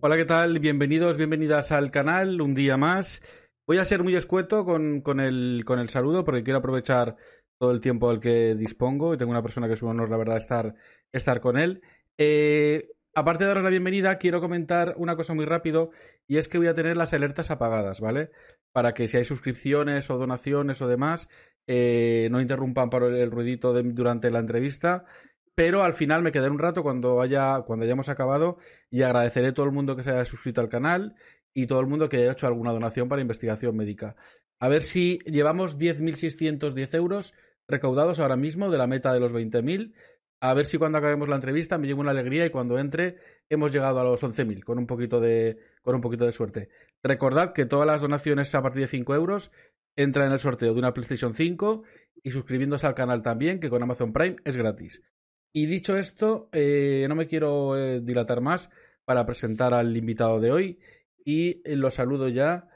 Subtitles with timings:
[0.00, 0.58] Hola, ¿qué tal?
[0.58, 3.22] Bienvenidos, bienvenidas al canal, un día más.
[3.66, 7.16] Voy a ser muy escueto con, con, el, con el saludo porque quiero aprovechar
[7.58, 10.18] todo el tiempo al que dispongo y tengo una persona que es un honor, la
[10.18, 10.74] verdad, estar,
[11.12, 11.80] estar con él.
[12.18, 15.90] Eh, aparte de daros la bienvenida, quiero comentar una cosa muy rápido
[16.28, 18.30] y es que voy a tener las alertas apagadas, ¿vale?
[18.72, 21.28] Para que si hay suscripciones o donaciones o demás,
[21.66, 25.06] eh, no interrumpan por el, ruidito durante la entrevista.
[25.56, 28.58] Pero al final me quedaré un rato cuando, haya, cuando hayamos acabado
[28.90, 31.16] y agradeceré a todo el mundo que se haya suscrito al canal
[31.54, 34.16] y todo el mundo que haya hecho alguna donación para investigación médica.
[34.60, 37.32] A ver si llevamos 10.610 euros
[37.66, 39.94] recaudados ahora mismo de la meta de los 20.000.
[40.40, 43.16] A ver si cuando acabemos la entrevista me llevo una alegría y cuando entre
[43.48, 44.78] hemos llegado a los 11.000 con con
[45.94, 46.68] un poquito de suerte.
[47.02, 49.50] Recordad que todas las donaciones a partir de 5 euros
[49.96, 51.82] entran en el sorteo de una PlayStation 5
[52.22, 55.02] y suscribiéndose al canal también, que con Amazon Prime es gratis.
[55.58, 58.70] Y dicho esto, eh, no me quiero eh, dilatar más
[59.06, 60.78] para presentar al invitado de hoy
[61.24, 62.68] y eh, lo saludo ya.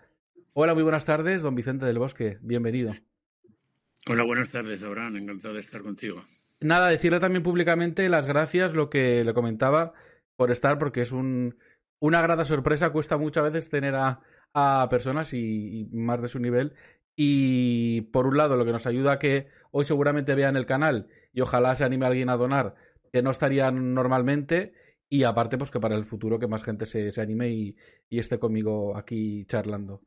[0.55, 2.95] Hola, muy buenas tardes, don Vicente del Bosque, bienvenido.
[4.07, 6.25] Hola, buenas tardes, Abraham, encantado de estar contigo.
[6.61, 9.93] Nada, decirle también públicamente las gracias, lo que le comentaba,
[10.37, 11.59] por estar, porque es un,
[11.99, 14.21] una grata sorpresa, cuesta muchas veces tener a,
[14.55, 16.73] a personas y, más de su nivel.
[17.15, 21.09] Y por un lado, lo que nos ayuda a que hoy seguramente vean el canal
[21.33, 22.75] y ojalá se anime alguien a donar,
[23.13, 24.73] que no estarían normalmente.
[25.09, 27.77] Y aparte, pues que para el futuro que más gente se, se anime y,
[28.11, 30.03] esté conmigo aquí charlando.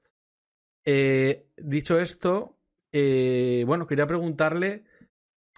[0.86, 2.58] Eh, dicho esto,
[2.92, 4.86] eh, bueno, quería preguntarle,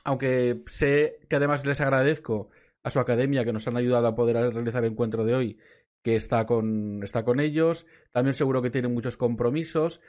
[0.03, 2.49] aunque sé que además les agradezco
[2.83, 5.57] a su academia que nos han ayudado a poder realizar el encuentro de hoy,
[6.03, 7.85] que está con, está con ellos.
[8.11, 10.01] También seguro que tienen muchos compromisos.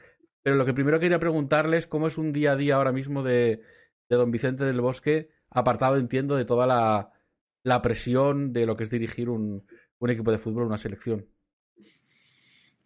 [0.42, 3.22] Pero lo que primero quería preguntarles es cómo es un día a día ahora mismo
[3.22, 3.62] de,
[4.08, 7.10] de don Vicente del Bosque apartado, entiendo, de toda la,
[7.62, 9.64] la presión de lo que es dirigir un,
[9.98, 11.26] un equipo de fútbol, una selección.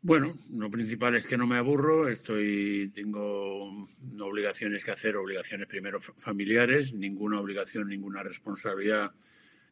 [0.02, 3.86] Bueno, lo principal es que no me aburro, estoy, tengo
[4.20, 9.12] obligaciones que hacer, obligaciones primero familiares, ninguna obligación, ninguna responsabilidad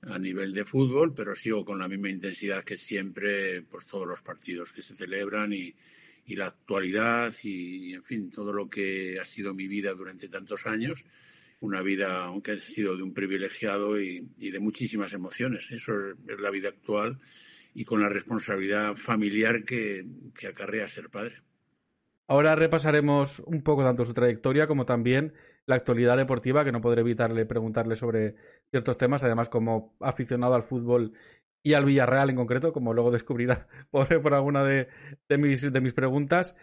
[0.03, 4.21] a nivel de fútbol, pero sigo con la misma intensidad que siempre, pues todos los
[4.21, 5.75] partidos que se celebran y,
[6.27, 10.67] y la actualidad y, en fin, todo lo que ha sido mi vida durante tantos
[10.67, 11.07] años
[11.61, 15.71] una vida, aunque ha sido de un privilegiado y, de muchísimas emociones.
[15.71, 17.19] Eso es, la vida actual
[17.75, 20.07] y con la responsabilidad familiar que,
[20.39, 21.43] que acarrea ser padre.
[22.29, 25.33] Ahora repasaremos un poco tanto su trayectoria como también
[25.67, 28.37] la actualidad deportiva, que no podré evitarle preguntarle sobre
[28.71, 31.13] ciertos temas, además como aficionado al fútbol
[31.63, 34.89] y al Villarreal en concreto, como luego descubrirá por, por alguna de,
[35.29, 36.55] de, mis, de mis preguntas.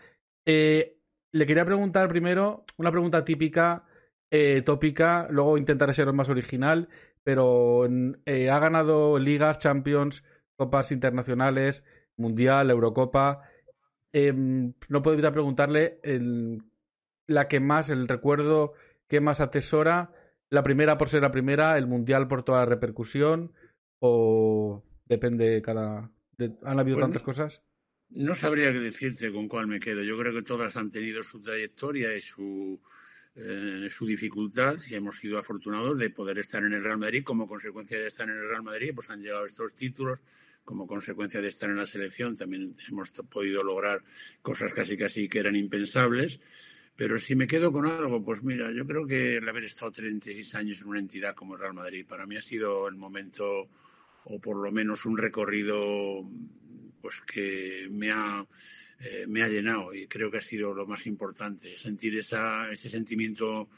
[0.45, 0.97] Eh,
[1.31, 3.85] le quería preguntar primero una pregunta típica
[4.31, 6.89] eh, tópica, luego intentaré ser más original,
[7.23, 7.87] pero
[8.25, 10.23] eh, ha ganado ligas, champions,
[10.55, 11.83] copas internacionales,
[12.17, 13.41] mundial, Eurocopa.
[14.13, 15.99] Em, no puedo evitar preguntarle
[17.27, 18.73] la que más, el recuerdo
[19.07, 20.11] que más atesora,
[20.49, 23.53] la primera por ser la primera, el mundial por toda la repercusión,
[23.99, 26.11] o depende cada.
[26.63, 27.61] ¿Han habido tantas cosas?
[28.09, 30.03] No sabría qué decirte con cuál me quedo.
[30.03, 32.79] Yo creo que todas han tenido su trayectoria y su
[33.37, 37.23] eh, su dificultad y hemos sido afortunados de poder estar en el Real Madrid.
[37.23, 40.19] Como consecuencia de estar en el Real Madrid, pues han llegado estos títulos.
[40.63, 44.03] Como consecuencia de estar en la selección, también hemos podido lograr
[44.41, 46.39] cosas casi casi que eran impensables.
[46.95, 50.55] Pero si me quedo con algo, pues mira, yo creo que el haber estado 36
[50.55, 53.67] años en una entidad como el Real Madrid, para mí ha sido el momento,
[54.23, 56.25] o por lo menos un recorrido,
[57.01, 58.47] pues que me ha
[58.99, 62.89] eh, me ha llenado y creo que ha sido lo más importante, sentir esa, ese
[62.89, 63.69] sentimiento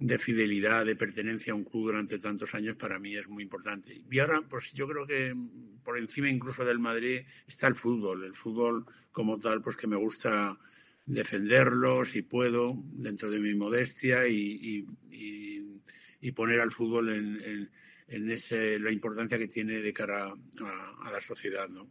[0.00, 4.02] de fidelidad, de pertenencia a un club durante tantos años para mí es muy importante.
[4.10, 5.36] Y ahora, pues yo creo que
[5.84, 9.96] por encima incluso del Madrid está el fútbol, el fútbol como tal, pues que me
[9.96, 10.58] gusta
[11.04, 17.70] defenderlo si puedo, dentro de mi modestia y, y, poner al fútbol en,
[18.08, 21.90] en, ese, la importancia que tiene de cara a, a la sociedad, ¿no?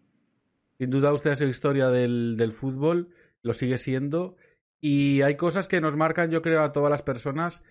[0.79, 3.09] Sin duda usted es historia del, fútbol,
[3.43, 4.37] lo sigue siendo.
[4.79, 7.63] Y hay cosas que nos marcan, yo creo, a todas las personas,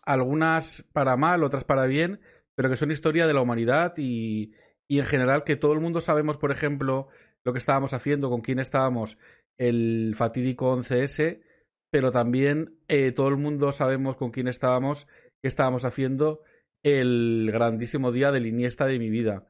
[0.00, 2.20] algunas para mal, otras para bien,
[2.54, 4.54] pero que son historia de la humanidad y,
[4.88, 7.08] en general que todo el mundo sabemos, por ejemplo,
[7.44, 9.18] lo que estábamos haciendo, con quién estábamos,
[9.58, 11.42] el fatídico 11S,
[11.90, 15.06] pero también eh, todo el mundo sabemos con quién estábamos,
[15.42, 16.40] qué estábamos haciendo
[16.82, 19.46] el grandísimo día del Iniesta de mi vida.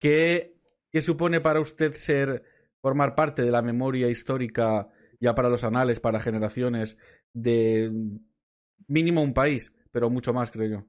[0.00, 0.51] ¿Qué
[0.92, 2.44] ¿Qué supone para usted ser,
[2.80, 4.88] formar parte de la memoria histórica,
[5.20, 6.98] ya para los anales, para generaciones,
[7.32, 7.90] de
[8.86, 10.86] mínimo un país, pero mucho más, creo yo?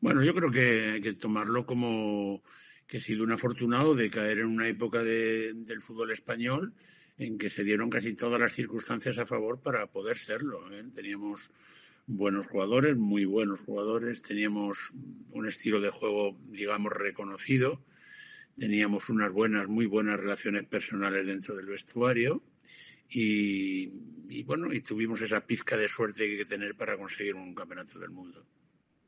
[0.00, 2.42] Bueno, yo creo que hay que tomarlo como
[2.86, 6.74] que he sido un afortunado de caer en una época del fútbol español
[7.18, 10.72] en que se dieron casi todas las circunstancias a favor para poder serlo.
[10.72, 10.84] ¿eh?
[10.94, 11.50] Teníamos
[12.06, 14.92] buenos jugadores, muy buenos jugadores, teníamos
[15.30, 17.84] un estilo de juego, digamos, reconocido,
[18.56, 22.42] teníamos unas buenas, muy buenas relaciones personales dentro del vestuario
[23.12, 27.54] y, bueno, y tuvimos esa pizca de suerte que hay que tener para conseguir un
[27.54, 28.44] campeonato del mundo.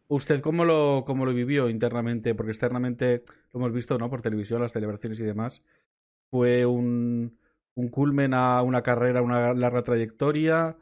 [0.08, 2.34] ¿Usted cómo lo, cómo lo vivió internamente?
[2.34, 3.22] Porque externamente
[3.52, 4.10] lo hemos visto, ¿no?
[4.10, 5.62] Por televisión, las celebraciones y demás.
[6.30, 7.38] Fue un,
[7.74, 10.76] un culmen a una carrera, una larga trayectoria.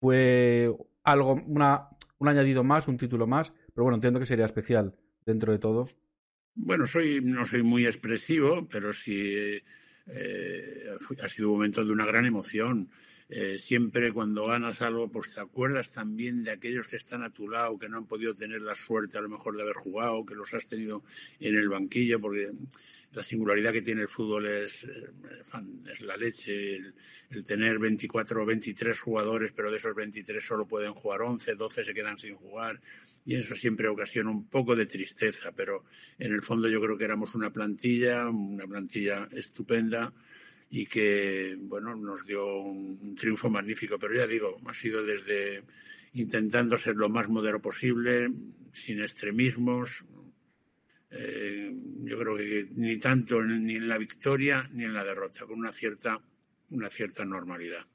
[0.00, 0.74] Fue
[1.04, 1.88] algo, una,
[2.18, 3.52] un añadido más, un título más.
[3.72, 4.94] Pero bueno, entiendo que sería especial
[5.24, 5.88] dentro de todo.
[6.56, 9.60] Bueno, soy, no soy muy expresivo, pero sí
[10.06, 12.88] eh, ha sido un momento de una gran emoción.
[13.28, 17.48] Eh, siempre cuando ganas algo, pues te acuerdas también de aquellos que están a tu
[17.48, 20.36] lado, que no han podido tener la suerte a lo mejor de haber jugado, que
[20.36, 21.02] los has tenido
[21.40, 22.52] en el banquillo, porque
[23.12, 25.10] la singularidad que tiene el fútbol es, eh,
[25.90, 26.94] es la leche, el,
[27.44, 31.94] tener 24 o 23 jugadores, pero de esos 23 solo pueden jugar 11, 12 se
[31.94, 32.80] quedan sin jugar,
[33.24, 35.84] y eso siempre ocasiona un poco de tristeza, pero
[36.16, 40.12] en el fondo yo creo que éramos una plantilla, una plantilla estupenda,
[40.70, 43.98] y que bueno nos dio un, triunfo magnífico.
[43.98, 45.64] Pero ya digo ha sido desde
[46.12, 48.30] intentando ser lo más modero posible
[48.72, 50.04] sin extremismos
[51.10, 51.72] eh,
[52.02, 55.72] yo creo que ni tanto ni en la victoria ni en la derrota con una
[55.72, 56.20] cierta
[56.70, 57.86] una cierta normalidad.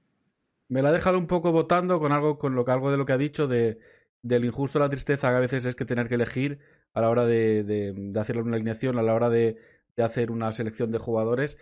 [0.70, 3.06] Me la ha dejado un poco votando con algo con lo que algo de lo
[3.06, 3.80] que ha dicho de
[4.22, 6.60] del injusto la tristeza que a veces es que tener que elegir
[6.94, 9.58] a la hora de, de, hacer una alineación a la hora de,
[9.96, 11.58] de hacer una selección de jugadores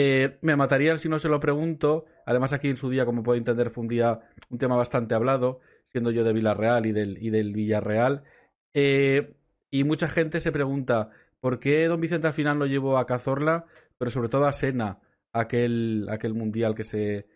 [0.00, 2.04] eh, me matarían si no se lo pregunto.
[2.24, 5.58] Además, aquí en su día, como puedo entender, fue un día, un tema bastante hablado,
[5.90, 8.22] siendo yo de Villarreal y del, y del Villarreal.
[8.74, 9.34] Eh,
[9.72, 11.10] y mucha gente se pregunta
[11.40, 13.66] por qué Don Vicente al final lo llevó a Cazorla,
[13.98, 15.00] pero sobre todo a Sena,
[15.32, 17.26] aquel, aquel mundial que se,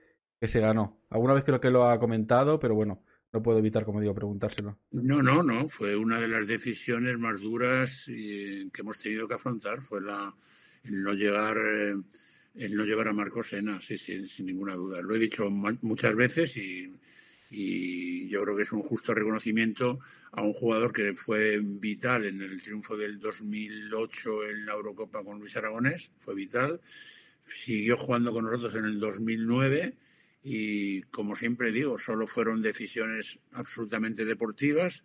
[0.40, 1.02] que se ganó.
[1.10, 4.78] Alguna vez creo que lo ha comentado, pero bueno, no puedo evitar, como digo, preguntárselo.
[4.92, 5.68] No, no, no.
[5.68, 9.82] Fue una de las decisiones más duras que hemos tenido que afrontar.
[9.82, 10.32] Fue la,
[10.84, 11.56] el no llegar.
[11.56, 11.96] Eh,
[12.54, 15.00] el no llevar a Marcos Sena, sí, sí, sin ninguna duda.
[15.00, 16.92] Lo he dicho muchas veces y,
[18.28, 19.98] yo creo que es un justo reconocimiento
[20.30, 25.38] a un jugador que fue vital en el triunfo del 2008 en la Eurocopa con
[25.38, 26.80] Luis Aragonés, fue vital.
[27.44, 29.94] Siguió jugando con nosotros en el 2009
[30.44, 35.04] y, como siempre digo, solo fueron decisiones absolutamente deportivas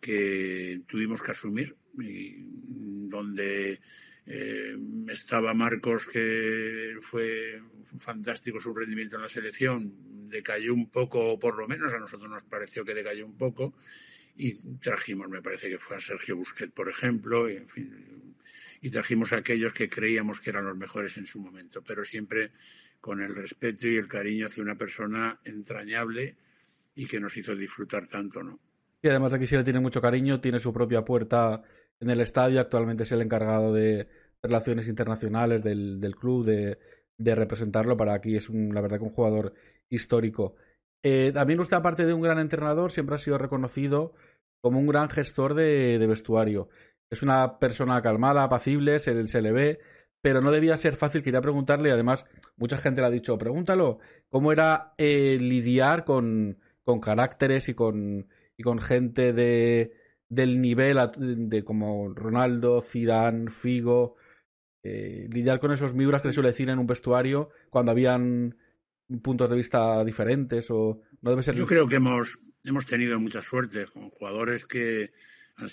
[0.00, 3.80] que tuvimos que asumir donde
[4.26, 4.76] eh,
[5.08, 7.60] estaba Marcos, que fue
[7.98, 9.92] fantástico su rendimiento en la selección,
[10.28, 13.74] decayó un poco, por lo menos a nosotros nos pareció que decayó un poco,
[14.36, 17.62] y trajimos, me parece que fue a Sergio Busquet, por ejemplo, y,
[18.80, 22.50] y trajimos a aquellos que creíamos que eran los mejores en su momento, pero siempre
[23.00, 26.36] con el respeto y el cariño hacia una persona entrañable
[26.94, 28.58] y que nos hizo disfrutar tanto, ¿no?
[29.02, 31.62] Y además aquí sí le tiene mucho cariño, tiene su propia puerta
[32.00, 32.60] en el estadio.
[32.60, 34.08] Actualmente es el encargado de
[34.42, 37.96] relaciones internacionales del, club, de, representarlo.
[37.96, 39.54] Para aquí es la verdad que un jugador
[39.88, 40.54] histórico.
[41.02, 44.14] Eh, también usted, aparte de un gran entrenador, siempre ha sido reconocido
[44.60, 46.68] como un gran gestor de, vestuario.
[47.10, 49.78] Es una persona calmada, apacible, se, se, le ve,
[50.22, 51.22] pero no debía ser fácil.
[51.22, 52.26] Quería preguntarle, y además
[52.56, 53.98] mucha gente le ha dicho, pregúntalo,
[54.30, 59.92] ¿cómo era eh, lidiar con, con caracteres y con, y con gente de,
[60.34, 64.16] del nivel de como Ronaldo, Zidane, Figo,
[64.82, 68.56] eh, lidiar con esos miuras que se suele decir en un vestuario cuando habían
[69.22, 71.54] puntos de vista diferentes o no debe ser.
[71.54, 75.12] Yo creo que hemos hemos tenido mucha suerte con jugadores que
[75.56, 75.68] han,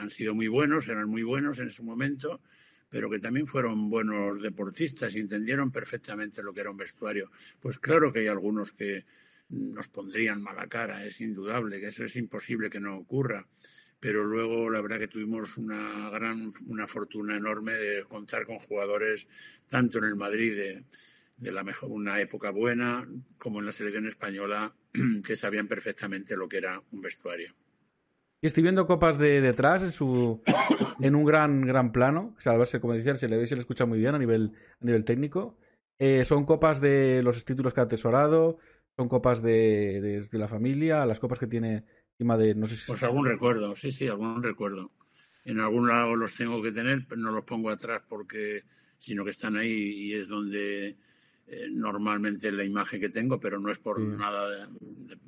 [0.00, 2.40] han sido muy buenos, eran muy buenos en su momento,
[2.88, 7.30] pero que también fueron buenos deportistas y entendieron perfectamente lo que era un vestuario.
[7.60, 9.04] Pues claro que hay algunos que
[9.48, 13.46] nos pondrían mala cara, es indudable que eso es imposible que no ocurra
[14.02, 19.28] pero luego la verdad que tuvimos una gran, una fortuna enorme de contar con jugadores
[19.68, 20.84] tanto en el Madrid de,
[21.36, 24.74] de la mejor, una época buena como en la selección española
[25.24, 27.54] que sabían perfectamente lo que era un vestuario.
[28.40, 30.42] Y estoy viendo copas de detrás en su
[31.00, 33.54] en un gran gran plano, o sea, a ver, como decían, se le ve y
[33.54, 35.56] le escucha muy bien a nivel a nivel técnico.
[36.00, 38.58] Eh, son copas de los títulos que ha atesorado,
[38.96, 41.84] son copas de, de, de la familia, las copas que tiene
[42.86, 44.90] pues algún recuerdo, sí, sí, algún recuerdo.
[45.44, 48.62] En algún lado los tengo que tener, pero no los pongo atrás porque,
[48.98, 50.96] sino que están ahí y es donde
[51.46, 55.18] eh, normalmente la imagen que tengo, pero no es por nada de,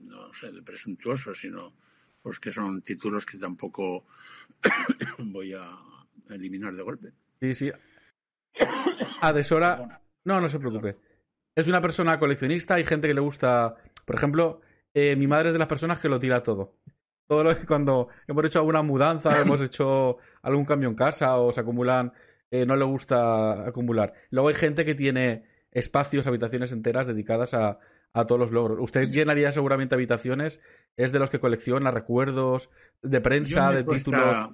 [0.00, 1.74] no sé, de presuntuoso, sino
[2.22, 4.06] pues que son títulos que tampoco
[5.18, 5.76] voy a
[6.30, 7.12] eliminar de golpe.
[7.40, 7.72] Sí, sí.
[9.20, 10.00] Adesora.
[10.24, 10.96] No, no se preocupe.
[11.54, 13.76] Es una persona coleccionista, hay gente que le gusta.
[14.04, 14.60] Por ejemplo,
[14.98, 16.78] eh, mi madre es de las personas que lo tira todo.
[17.26, 21.52] Todo lo que cuando hemos hecho alguna mudanza, hemos hecho algún cambio en casa o
[21.52, 22.14] se acumulan,
[22.50, 24.14] eh, no le gusta acumular.
[24.30, 27.78] Luego hay gente que tiene espacios, habitaciones enteras dedicadas a,
[28.14, 28.78] a todos los logros.
[28.80, 30.60] Usted llenaría seguramente habitaciones,
[30.96, 32.70] es de los que colecciona recuerdos
[33.02, 34.48] de prensa, de títulos.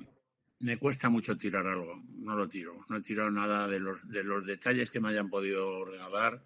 [0.59, 2.85] Me cuesta mucho tirar algo, no lo tiro.
[2.89, 6.43] No he tirado nada de los, de los detalles que me hayan podido regalar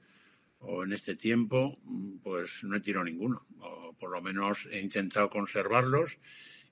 [0.61, 1.79] o en este tiempo,
[2.23, 3.47] pues no he tirado ninguno.
[3.61, 6.19] O por lo menos he intentado conservarlos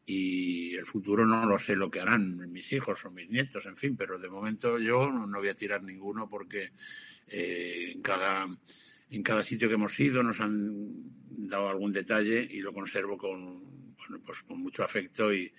[0.06, 3.76] y el futuro no lo sé lo que harán mis hijos o mis nietos, en
[3.76, 6.72] fin, pero de momento yo no voy a tirar ninguno porque
[7.28, 8.46] eh, en cada
[9.10, 10.90] en cada sitio que hemos ido nos han
[11.30, 15.52] dado algún detalle y lo conservo con bueno, pues con mucho afecto y,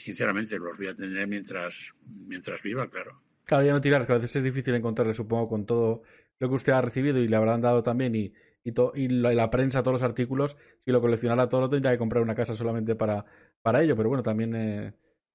[0.00, 1.94] sinceramente los voy a tener mientras
[2.26, 3.22] mientras viva, claro.
[3.44, 6.02] Claro, ya no tirar, que a veces es difícil encontrarle, supongo, con todo
[6.38, 8.32] lo que usted ha recibido y le habrán dado también y,
[8.66, 12.34] y, y la, prensa, todos los artículos, si lo coleccionara todo, tendría que comprar una
[12.34, 13.24] casa solamente para,
[13.62, 14.92] para ello, pero bueno, también eh,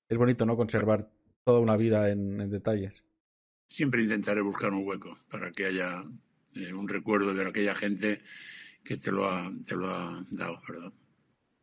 [0.09, 0.57] es bonito, ¿no?
[0.57, 1.09] Conservar
[1.45, 3.03] toda una vida en, detalles.
[3.69, 6.03] Siempre intentaré buscar un hueco para que haya
[6.55, 8.21] eh, un recuerdo de aquella gente
[8.83, 10.91] que te lo ha, te lo ha dado, ¿verdad?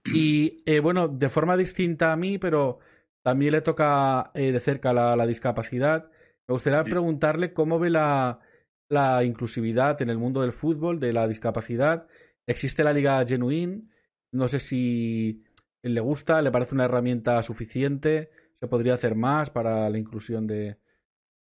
[0.06, 2.78] Y eh, bueno, de forma distinta a mí, pero
[3.20, 6.10] también le toca de cerca la, la, discapacidad.
[6.46, 8.40] Me gustaría preguntarle cómo ve la,
[8.88, 12.06] la inclusividad en el mundo del fútbol, de la discapacidad.
[12.46, 13.88] Existe la Liga Genuine.
[14.32, 15.44] No sé si
[15.82, 18.30] le gusta, le parece una herramienta suficiente.
[18.60, 20.78] ¿Se podría hacer más para la inclusión de,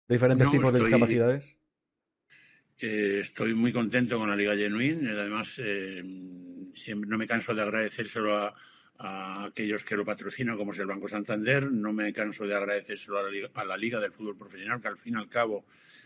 [0.08, 1.56] diferentes tipos de discapacidades?
[2.78, 5.10] Eh, estoy muy contento con la Liga Genuine.
[5.12, 8.54] Además, eh, no me canso de agradecérselo a,
[8.98, 11.72] a, aquellos que lo patrocinan, como es el Banco Santander.
[11.72, 14.88] No me canso de agradecérselo a la, Liga, a la Liga del Fútbol Profesional, que
[14.90, 15.66] al fin y al cabo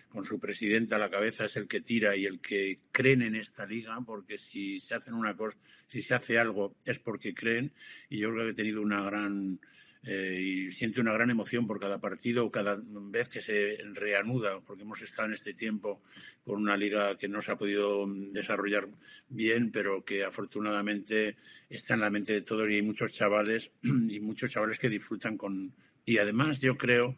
[0.10, 3.36] con su presidente a la cabeza es el que tira y el que creen en
[3.36, 7.72] esta liga, porque si se hacen una cosa, si se hace algo es porque creen
[8.10, 9.60] y yo creo que he tenido una gran
[10.04, 14.84] eh, y siento una gran emoción por cada partido, cada vez que se reanuda, porque
[14.84, 16.02] hemos estado en este tiempo
[16.44, 18.88] con una liga que no se ha podido desarrollar
[19.28, 21.36] bien, pero que afortunadamente
[21.70, 25.38] está en la mente de todos y hay muchos chavales y muchos chavales que disfrutan
[25.38, 25.74] con
[26.06, 27.18] y además yo creo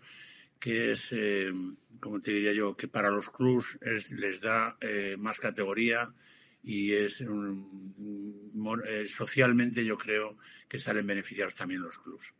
[0.61, 1.51] que es, eh,
[1.99, 6.13] como te diría yo, que para los clubs les da eh, más categoría
[6.63, 10.37] y es eh, socialmente yo creo
[10.69, 12.35] que salen beneficiados también los clubs.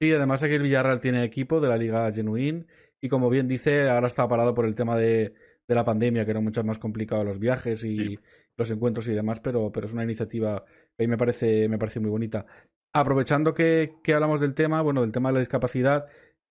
[0.00, 2.68] Sí, además aquí el Villarreal tiene equipo de la Liga Genuín
[3.00, 5.34] y como bien dice, ahora está parado por el tema de,
[5.66, 8.18] de la pandemia, que era mucho más complicado los viajes y
[8.56, 10.64] los encuentros y demás, pero, pero es una iniciativa
[10.96, 12.46] que a mí me parece, me parece muy bonita.
[12.92, 16.06] Aprovechando que, que hablamos del tema, bueno, del tema de la discapacidad,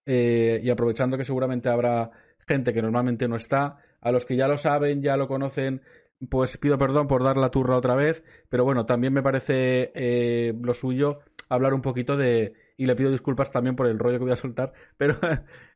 [0.05, 2.11] eh, y aprovechando que seguramente habrá
[2.47, 5.81] gente que normalmente no está, a los que ya lo saben, ya lo conocen,
[6.29, 10.53] pues pido perdón por dar la turra otra vez, pero bueno, también me parece eh,
[10.61, 11.19] lo suyo
[11.49, 14.37] hablar un poquito de, y le pido disculpas también por el rollo que voy a
[14.37, 15.19] soltar, pero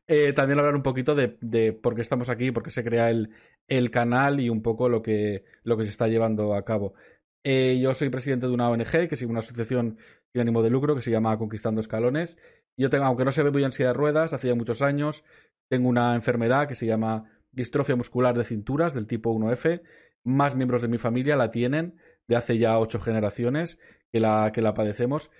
[0.06, 3.10] eh, también hablar un poquito de, de, por qué estamos aquí, por qué se crea
[3.10, 3.30] el,
[3.68, 6.94] el canal y un poco lo que, lo que se está llevando a cabo.
[7.44, 9.98] Yo soy presidente de una ONG, que es una asociación
[10.32, 12.38] sin ánimo de lucro, que se llama Conquistando Escalones,
[12.76, 15.24] yo tengo, aunque no se ve muy en silla de ruedas, hacía muchos años,
[15.68, 19.82] tengo una enfermedad que se llama distrofia muscular de cinturas del tipo 1F.
[20.24, 23.78] Más miembros de mi familia la tienen de hace ya ocho generaciones
[24.12, 25.30] que la, que la padecemos.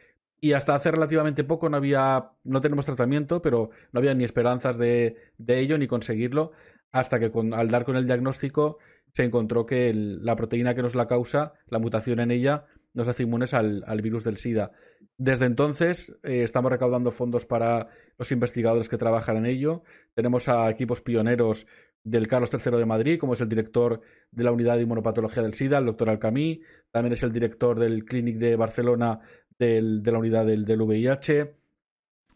[0.41, 4.79] Y hasta hace relativamente poco no había, no tenemos tratamiento, pero no había ni esperanzas
[4.79, 6.53] de, de ello ni conseguirlo,
[6.93, 8.79] hasta que con, al dar con el diagnóstico
[9.13, 13.23] se encontró que la proteína que nos la causa, la mutación en ella, nos hace
[13.23, 14.73] inmunes al, virus del SIDA.
[15.17, 17.89] Desde entonces eh, estamos recaudando fondos para
[18.19, 19.83] los investigadores que trabajan en ello.
[20.15, 21.67] Tenemos a equipos pioneros
[22.03, 24.01] del Carlos III de Madrid, como es el director
[24.31, 26.63] de la unidad de inmunopatología del SIDA, el doctor Alcamí.
[26.91, 29.21] También es el director del Clinic de Barcelona
[29.59, 31.55] de la unidad del, del VIH.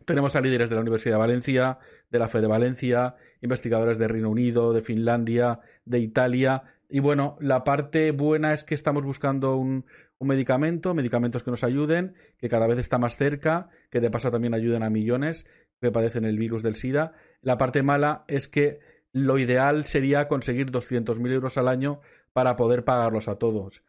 [0.05, 1.79] Tenemos a líderes de la Universidad de Valencia,
[2.11, 6.63] de la FE de Valencia, investigadores de Reino Unido, de Finlandia, de Italia.
[6.89, 9.85] Y bueno, la parte buena es que estamos buscando un,
[10.19, 14.31] un medicamento, medicamentos que nos ayuden, que cada vez está más cerca, que de paso
[14.31, 15.47] también ayuden a millones
[15.81, 17.13] que padecen el virus del SIDA.
[17.43, 18.81] La parte mala es que
[19.13, 22.01] lo ideal sería conseguir 200.000 euros al año
[22.33, 23.83] para poder pagarlos a todos.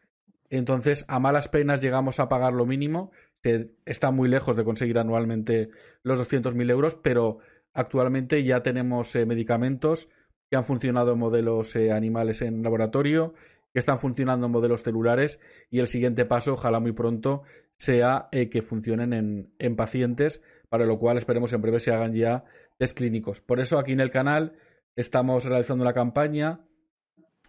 [0.50, 3.10] Entonces, a malas penas llegamos a pagar lo mínimo,
[3.42, 5.70] que está muy lejos de conseguir anualmente
[6.02, 7.38] los 200.000 euros, pero
[7.72, 10.08] actualmente ya tenemos eh, medicamentos
[10.50, 13.34] que han funcionado modelos eh, animales en laboratorio
[13.72, 15.38] que están funcionando en modelos celulares
[15.70, 17.42] y el siguiente paso, ojalá muy pronto,
[17.76, 22.14] sea eh, que funcionen en, en, pacientes, para lo cual esperemos en breve se hagan
[22.14, 22.44] ya
[22.78, 23.42] test clínicos.
[23.42, 24.54] Por eso aquí en el canal
[24.96, 26.60] estamos realizando una campaña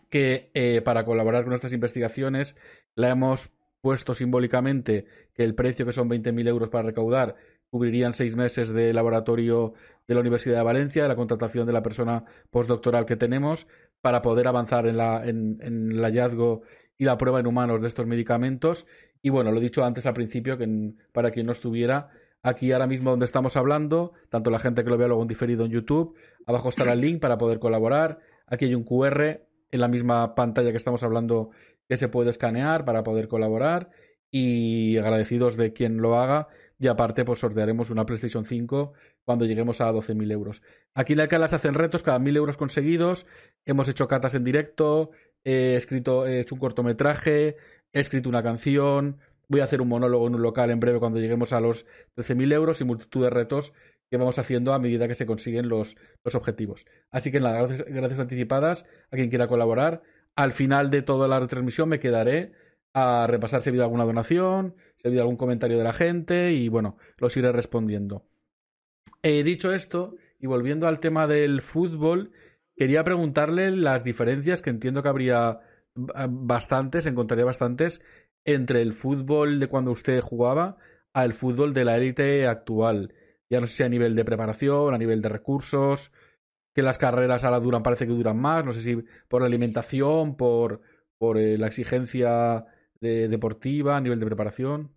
[0.10, 2.56] que eh, para colaborar con nuestras investigaciones
[2.96, 3.52] la hemos
[3.82, 7.36] puesto simbólicamente que el precio que son 20.000 euros para recaudar
[7.70, 9.74] cubrirían seis meses de laboratorio
[10.08, 13.68] de la Universidad de Valencia, de la contratación de la persona postdoctoral que tenemos
[14.02, 16.62] para poder avanzar en, la, en, el hallazgo
[16.98, 18.88] y la prueba en humanos de estos medicamentos.
[19.22, 22.10] Y bueno, lo he dicho antes al principio, que para quien no estuviera,
[22.42, 25.66] aquí ahora mismo donde estamos hablando, tanto la gente que lo vea luego en diferido
[25.66, 28.20] en YouTube, abajo estará el link para poder colaborar.
[28.48, 31.50] Aquí hay un QR en la misma pantalla que estamos hablando
[31.90, 33.90] que se puede escanear para poder colaborar
[34.32, 36.48] y agradecidos de quien lo haga
[36.80, 38.94] y aparte pues sortearemos una PlayStation 5
[39.28, 40.62] cuando lleguemos a 12.000 euros.
[40.94, 43.26] Aquí en la Calas hacen retos cada 1.000 euros conseguidos,
[43.66, 45.12] hemos hecho catas en directo,
[45.44, 47.58] he escrito, he hecho un cortometraje,
[47.92, 49.18] he escrito una canción,
[49.50, 52.54] voy a hacer un monólogo en un local en breve cuando lleguemos a los 13.000
[52.54, 53.74] euros y multitud de retos
[54.10, 56.86] que vamos haciendo a medida que se consiguen los, los objetivos.
[57.12, 60.04] Así que nada, gracias, gracias anticipadas a quien quiera colaborar.
[60.38, 62.54] Al final de toda la retransmisión me quedaré
[62.94, 66.54] a repasar si ha habido alguna donación, si ha habido algún comentario de la gente
[66.54, 68.24] y bueno, los iré respondiendo.
[69.24, 72.32] He dicho esto y volviendo al tema del fútbol,
[72.76, 75.60] quería preguntarle las diferencias que entiendo que habría
[75.96, 78.02] bastantes, encontraría bastantes
[78.46, 80.78] entre el fútbol de cuando usted jugaba
[81.14, 83.14] al fútbol de la élite actual.
[83.50, 86.12] Ya no sé si a nivel de preparación, a nivel de recursos,
[86.74, 90.38] que las carreras ahora duran, parece que duran más, no sé si por la alimentación,
[90.38, 90.82] por,
[91.18, 92.66] por eh, la exigencia
[93.00, 94.92] deportiva, a nivel de preparación?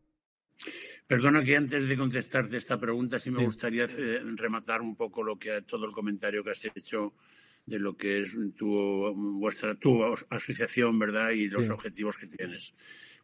[1.11, 5.37] Perdona que antes de contestarte esta pregunta sí me gustaría eh, rematar un poco lo
[5.37, 7.14] que todo el comentario que has hecho
[7.67, 11.31] de lo que es tu vuestra tu asociación, ¿verdad?
[11.31, 12.75] Y los objetivos que tienes.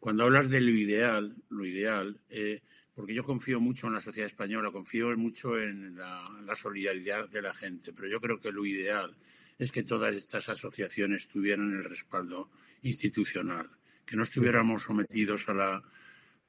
[0.00, 2.60] Cuando hablas de lo ideal, lo ideal, eh,
[2.92, 7.54] porque yo confío mucho en la sociedad española, confío mucho en la, solidaridad de la
[7.54, 9.16] gente, pero yo creo que lo ideal
[9.60, 12.50] es que todas estas asociaciones tuvieran el respaldo
[12.82, 13.70] institucional
[14.04, 15.82] que no estuviéramos sometidos a la,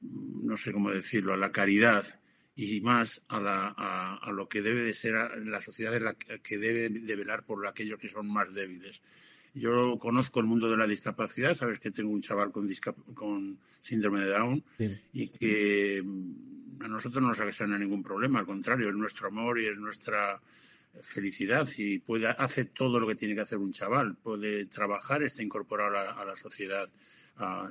[0.00, 2.04] no sé cómo decirlo, a la caridad
[2.54, 5.14] y más a, la, a, lo que debe de ser
[5.46, 9.00] la sociedad la que debe de velar por aquellos que son más débiles.
[9.54, 12.68] Yo conozco el mundo de la discapacidad, sabes que tengo un chaval con,
[13.14, 14.64] con síndrome de Down
[15.12, 19.60] y que mm, a nosotros no nos ocasiona ningún problema, al contrario, es nuestro amor
[19.60, 20.40] y es nuestra
[21.00, 25.42] felicidad y puede, hace todo lo que tiene que hacer un chaval, puede trabajar, está
[25.42, 26.88] incorporado a la sociedad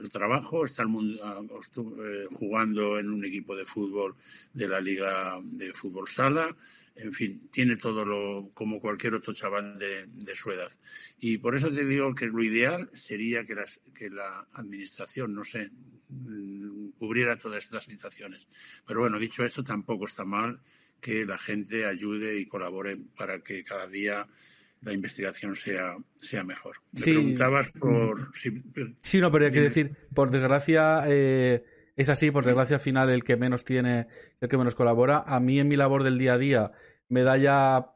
[0.02, 4.16] el trabajo, está eh, jugando en un equipo de fútbol
[4.54, 6.56] de la Liga de Fútbol Sala.
[6.96, 10.72] En fin, tiene todo lo como cualquier otro chaval de, su edad.
[11.20, 13.56] Y por eso te digo que lo ideal sería que,
[13.94, 15.70] que la administración, no sé,
[16.10, 18.48] mm, cubriera todas estas situaciones.
[18.86, 20.60] Pero bueno, dicho esto, tampoco está mal
[21.00, 24.28] que la gente ayude y colabore para que cada día
[24.82, 26.78] la investigación sea, sea mejor.
[26.92, 27.14] Me sí.
[27.14, 28.32] preguntabas por...
[29.02, 31.64] Sí, no, pero hay que decir, por desgracia, eh,
[31.96, 34.08] es así, por desgracia al final el que menos tiene,
[34.40, 35.24] el que menos colabora.
[35.26, 36.72] A mí en mi labor del día a día
[37.10, 37.94] me da ya,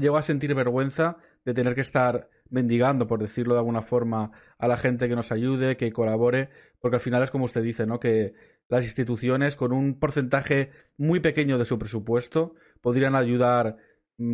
[0.00, 4.68] llego a sentir vergüenza de tener que estar mendigando, por decirlo de alguna forma, a
[4.68, 7.98] la gente que nos ayude, que colabore, porque al final es como usted dice, ¿no?
[7.98, 8.34] Que
[8.68, 13.76] las instituciones con un porcentaje muy pequeño de su presupuesto podrían ayudar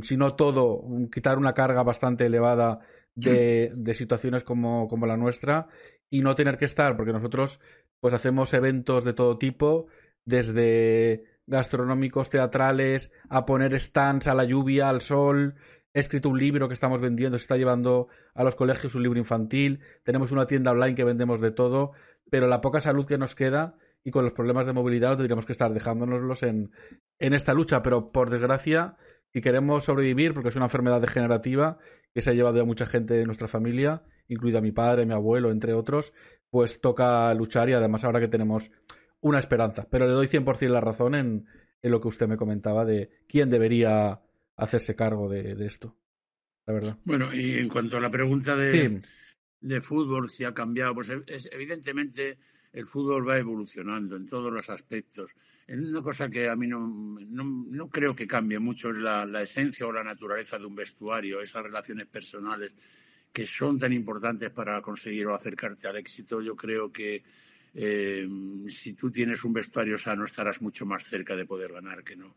[0.03, 2.81] si no todo, quitar una carga bastante elevada
[3.15, 5.69] de, de situaciones como, como, la nuestra
[6.11, 7.61] y no tener que estar, porque nosotros
[8.01, 9.87] pues hacemos eventos de todo tipo,
[10.25, 15.57] desde gastronómicos, teatrales, a poner stands a la lluvia, al sol.
[15.95, 19.19] He escrito un libro que estamos vendiendo, se está llevando a los colegios un libro
[19.19, 19.81] infantil.
[20.05, 21.93] Tenemos una tienda online que vendemos de todo,
[22.31, 25.53] pero la poca salud que nos queda y con los problemas de movilidad tendríamos que
[25.53, 26.71] estar dejándonoslos en,
[27.19, 27.83] en esta lucha.
[27.83, 28.97] Pero por desgracia,
[29.33, 31.79] si queremos sobrevivir, porque es una enfermedad degenerativa
[32.15, 35.51] que se ha llevado a mucha gente de nuestra familia, incluida mi padre, mi abuelo,
[35.51, 36.13] entre otros,
[36.51, 38.71] pues toca luchar y además ahora que tenemos
[39.21, 39.87] una esperanza.
[39.91, 41.47] Pero le doy 100% la razón en,
[41.83, 44.21] en, lo que usted me comentaba de quién debería
[44.57, 45.97] hacerse cargo de, esto.
[46.67, 46.99] La verdad.
[47.05, 49.01] Bueno, y en cuanto a la pregunta de,
[49.61, 52.39] de fútbol, si ha cambiado, pues es, evidentemente
[52.73, 55.35] el fútbol va evolucionando en todos los aspectos.
[55.69, 59.93] Una cosa que a mí no, no, creo que cambie mucho es la, esencia o
[59.93, 62.73] la naturaleza de un vestuario, esas relaciones personales
[63.33, 66.41] que son tan importantes para conseguir o acercarte al éxito.
[66.41, 67.23] Yo creo que
[67.75, 68.29] eh,
[68.69, 72.37] si tú tienes un vestuario sano estarás mucho más cerca de poder ganar que no.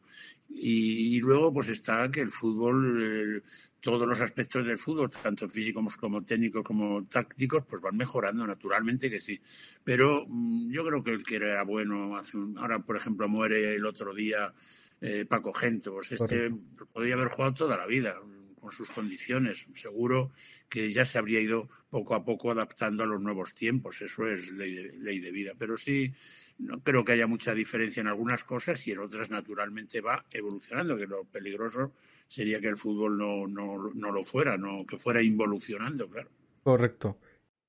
[0.49, 3.43] Y, luego pues está que el fútbol,
[3.79, 9.09] todos los aspectos del fútbol, tanto físicos como técnicos como tácticos, pues van mejorando naturalmente
[9.09, 9.39] que sí.
[9.83, 13.85] Pero mm, yo creo que el que era bueno, hace ahora por ejemplo muere el
[13.85, 14.53] otro día
[14.99, 16.51] eh, Paco Gento, pues este
[16.93, 18.15] podría haber jugado toda la vida
[18.61, 19.67] con sus condiciones.
[19.73, 20.31] Seguro
[20.69, 24.01] que ya se habría ido poco a poco adaptando a los nuevos tiempos.
[24.01, 25.53] Eso es ley de, ley de vida.
[25.57, 26.13] Pero sí,
[26.59, 30.95] no creo que haya mucha diferencia en algunas cosas y en otras, naturalmente, va evolucionando,
[30.95, 31.91] que lo peligroso
[32.27, 36.29] sería que el fútbol no, no, no lo fuera, no, que fuera involucionando, claro.
[36.63, 37.17] Correcto.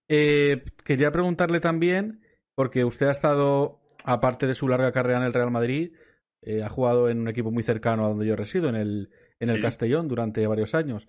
[0.09, 2.21] Eh, quería preguntarle también,
[2.55, 5.93] porque usted ha estado, aparte de su larga carrera en el Real Madrid,
[6.43, 9.11] eh, ha jugado en un equipo muy cercano a donde yo resido, en el,
[9.43, 11.07] en el Castellón, durante varios años.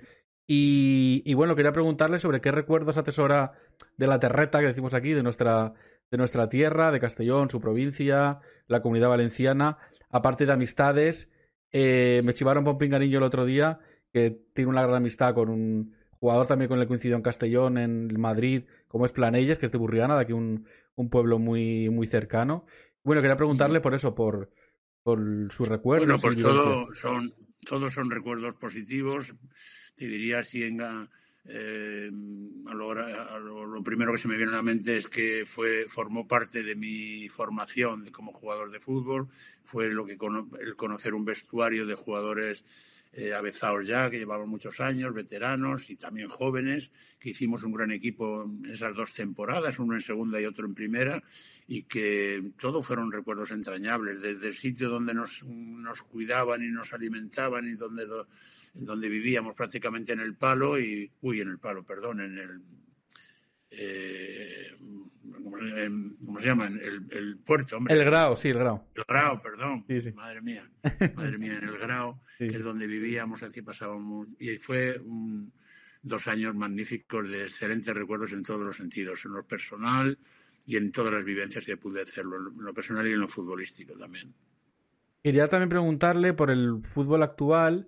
[0.47, 3.53] Y, bueno, quería preguntarle sobre qué recuerdos atesora
[3.97, 5.73] de la terreta que decimos aquí, de nuestra,
[6.11, 9.77] de nuestra tierra, de Castellón, su provincia, la comunidad valenciana,
[10.09, 11.31] aparte de amistades.
[11.71, 13.79] Eh, me chivaron por un pinganillo el otro día,
[14.11, 17.77] que tiene una gran amistad con un jugador también con el que coincidió en Castellón,
[17.77, 20.65] en Madrid, como es Planelles, que es de Burriana, de aquí un,
[20.95, 22.65] un pueblo muy, muy cercano.
[23.03, 24.49] Bueno, quería preguntarle por eso, por,
[25.03, 25.19] por
[25.51, 26.21] sus recuerdos.
[26.21, 29.33] Bueno, pues son, todos son recuerdos positivos.
[29.95, 30.81] Te diría si en,
[31.45, 36.63] eh, lo, primero que se me viene a la mente es que fue formó parte
[36.63, 39.27] de mi formación como jugador de fútbol.
[39.63, 40.17] Fue lo que
[40.59, 42.65] el conocer un vestuario de jugadores
[43.15, 47.91] eh, avezados ya, que llevaban muchos años, veteranos y también jóvenes, que hicimos un gran
[47.91, 51.21] equipo en esas dos temporadas, uno en segunda y otro en primera,
[51.67, 56.91] y que todo fueron recuerdos entrañables, desde el sitio donde nos, nos cuidaban y nos
[56.91, 58.07] alimentaban y donde,
[58.73, 62.61] donde vivíamos prácticamente en el palo, y, uy, en el palo, perdón, en el...
[63.75, 64.75] Eh,
[66.25, 66.67] ¿cómo se llama?
[66.67, 67.93] El, el, puerto, hombre.
[67.93, 68.87] El grao, sí, el grao.
[68.95, 69.85] El grao, perdón.
[70.15, 70.69] Madre mía.
[71.15, 74.27] Madre mía, en el grao, que es donde vivíamos, aquí pasábamos.
[74.39, 75.01] Y fue
[76.01, 80.17] dos años magníficos de excelentes recuerdos en todos los sentidos, en lo personal
[80.65, 83.93] y en todas las vivencias que pude hacerlo, en lo personal y en lo futbolístico
[83.97, 84.33] también.
[85.23, 87.87] Quería también preguntarle por el fútbol actual.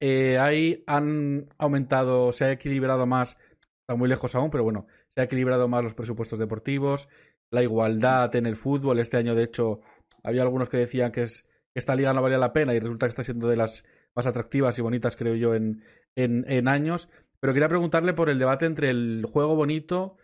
[0.00, 3.38] Eh, ahí han aumentado, se ha equilibrado más,
[3.80, 7.08] está muy lejos aún, pero bueno, se ha equilibrado más los presupuestos deportivos,
[7.50, 8.98] la igualdad en el fútbol.
[8.98, 9.80] Este año, de hecho,
[10.22, 13.10] había algunos que decían que, es, esta liga no valía la pena y resulta que
[13.10, 15.84] está siendo de las más atractivas y bonitas, creo yo, en,
[16.16, 17.08] en, años.
[17.40, 20.16] Pero quería preguntarle por el debate entre el juego bonito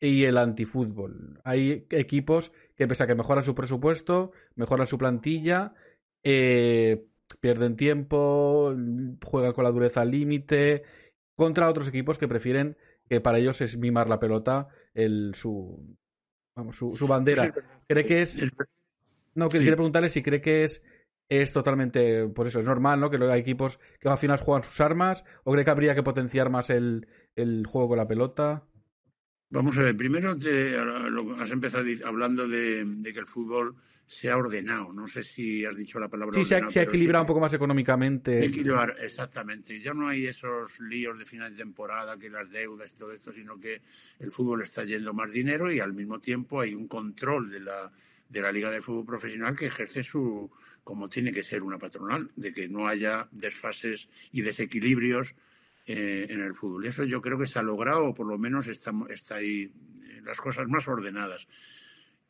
[0.00, 1.40] y el antifútbol.
[1.44, 5.74] Hay equipos que, pese a que mejoran su presupuesto, mejoran su plantilla,
[6.22, 7.06] eh,
[7.40, 8.74] pierden tiempo,
[9.24, 10.84] juegan con la dureza al límite,
[11.34, 12.76] contra otros equipos que prefieren
[13.08, 15.96] que para ellos es mimar la pelota el, su,
[16.54, 17.52] vamos, su, su bandera.
[17.86, 18.40] ¿Cree que es.?
[19.34, 20.82] No, quería preguntarle si cree que es
[21.28, 23.10] es totalmente, pues eso, es normal, ¿no?
[23.10, 26.48] Que hay equipos que al final juegan sus armas, o cree que habría que potenciar
[26.50, 28.64] más el, el juego con la pelota.
[29.50, 33.76] Vamos a ver, primero te, has empezado hablando de, que el fútbol
[34.08, 34.90] se ha ordenado.
[34.92, 36.32] No sé si has dicho la palabra.
[36.32, 38.42] Sí, se ha, equilibrado un poco más económicamente.
[38.42, 39.78] Equilibrar, exactamente.
[39.78, 43.30] Ya no hay esos líos de final de temporada, que las deudas y todo esto,
[43.30, 43.82] sino que
[44.18, 47.92] el fútbol está yendo más dinero y al mismo tiempo hay un control de la,
[48.30, 50.50] de la Liga de Fútbol Profesional que ejerce su,
[50.82, 55.34] como tiene que ser una patronal, de que no haya desfases y desequilibrios
[55.84, 56.86] eh, en el fútbol.
[56.86, 59.64] Y eso yo creo que se ha logrado, o por lo menos está, está ahí
[60.02, 61.46] eh, las cosas más ordenadas.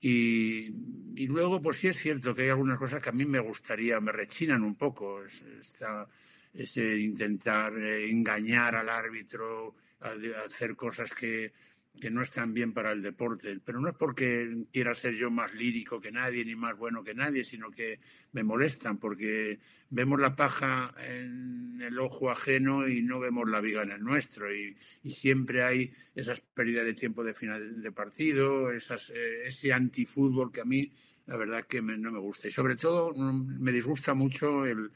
[0.01, 0.71] Y,
[1.17, 4.01] y, luego, pues sí es cierto que hay algunas cosas que a mí me gustaría,
[4.01, 5.23] me rechinan un poco.
[6.55, 9.75] ese intentar eh, engañar al árbitro,
[10.45, 11.53] hacer cosas que,
[12.01, 15.53] que no están bien para el deporte, pero no es porque quiera ser yo más
[15.55, 18.01] lírico que nadie ni más bueno que nadie, sino que
[18.33, 19.59] me molestan porque
[19.91, 24.55] vemos la paja en el ojo ajeno y no vemos la viga en el nuestro
[24.55, 30.53] y, siempre hay esas pérdidas de tiempo de final de partido, esas, eh, ese antifútbol
[30.53, 30.93] que a mí
[31.27, 32.49] la verdad que no me gusta.
[32.49, 34.91] Y sobre todo mm, me disgusta mucho el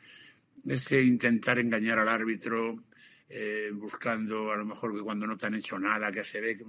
[0.67, 2.85] ese intentar engañar al árbitro
[3.35, 6.55] eh, buscando a lo mejor que cuando no te han hecho nada, que se ve
[6.55, 6.67] que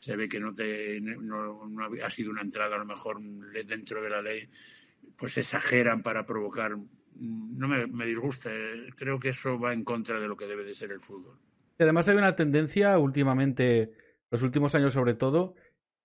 [0.00, 1.70] se ve que no te no,
[2.04, 4.48] ha sido una entrada a lo mejor dentro de la ley,
[5.16, 6.76] pues exageran para provocar.
[7.20, 8.50] No me, me disgusta,
[8.96, 11.38] creo que eso va en contra de lo que debe de ser el fútbol.
[11.78, 13.92] Y además hay una tendencia últimamente,
[14.30, 15.54] los últimos años sobre todo,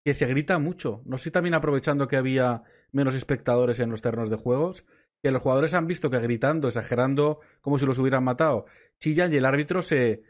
[0.03, 1.01] que se grita mucho.
[1.05, 4.85] No sé también aprovechando que había menos espectadores en los terrenos de juegos,
[5.23, 8.65] que los jugadores han visto que gritando, exagerando, como si los hubieran matado,
[8.99, 10.21] chillan y el árbitro se,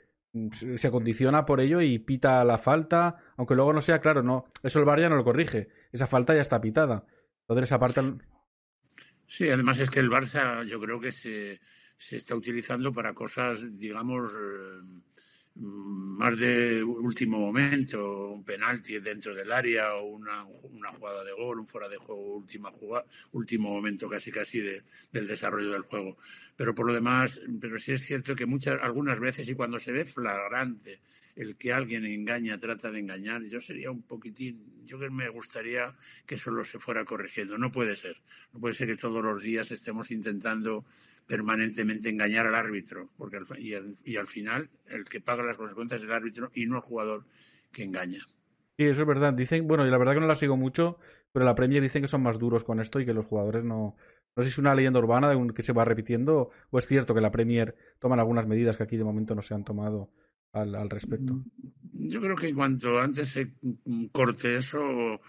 [0.75, 4.77] se condiciona por ello y pita la falta, aunque luego no sea claro, no, eso
[4.77, 7.07] el VAR ya no lo corrige, esa falta ya está pitada.
[7.41, 8.01] Entonces esa parte...
[9.27, 11.59] Sí, además es que el Barça yo creo que se,
[11.97, 15.01] se está utilizando para cosas, digamos, eh, mm,
[15.55, 21.59] más de último momento, un penalti dentro del área o una, una jugada de gol,
[21.59, 26.17] un fuera de juego, última jugada, último momento casi casi de, del desarrollo del juego.
[26.55, 29.91] Pero por lo demás, pero sí es cierto que muchas, algunas veces y cuando se
[29.91, 30.99] ve flagrante
[31.35, 35.95] el que alguien engaña, trata de engañar, yo sería un poquitín, yo que me gustaría
[36.25, 37.57] que solo se fuera corrigiendo.
[37.57, 38.17] No puede ser.
[38.53, 40.85] No puede ser que todos los días estemos intentando
[41.27, 43.73] permanentemente engañar al árbitro, porque y,
[44.15, 47.25] al, final el que paga las consecuencias es el árbitro y no el jugador
[47.71, 48.25] que engaña.
[48.77, 49.33] Sí, eso es verdad.
[49.33, 50.97] Dicen, bueno, y la verdad que no la sigo mucho,
[51.31, 53.95] pero la Premier dicen que son más duros con esto y que los jugadores no.
[54.35, 57.13] No sé si es una leyenda urbana de que se va repitiendo o es cierto
[57.13, 60.09] que la Premier toman algunas medidas que aquí de momento no se han tomado
[60.53, 61.43] al, al respecto.
[61.93, 63.53] Yo creo que cuanto antes se
[64.11, 65.19] corte eso,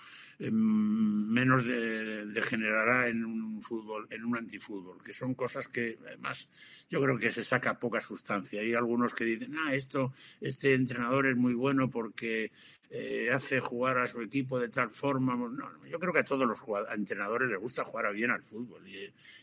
[0.52, 6.48] Menos degenerará en un fútbol, en un antifútbol, que son cosas que además
[6.90, 8.60] yo creo que se saca poca sustancia.
[8.60, 12.52] Hay algunos que dicen, ah, esto, este entrenador es muy bueno porque
[12.90, 15.34] eh, hace jugar a su equipo de tal forma.
[15.34, 16.62] No, yo creo que a todos los
[16.94, 18.82] entrenadores les gusta jugar bien al fútbol.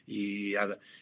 [0.08, 0.56] Y,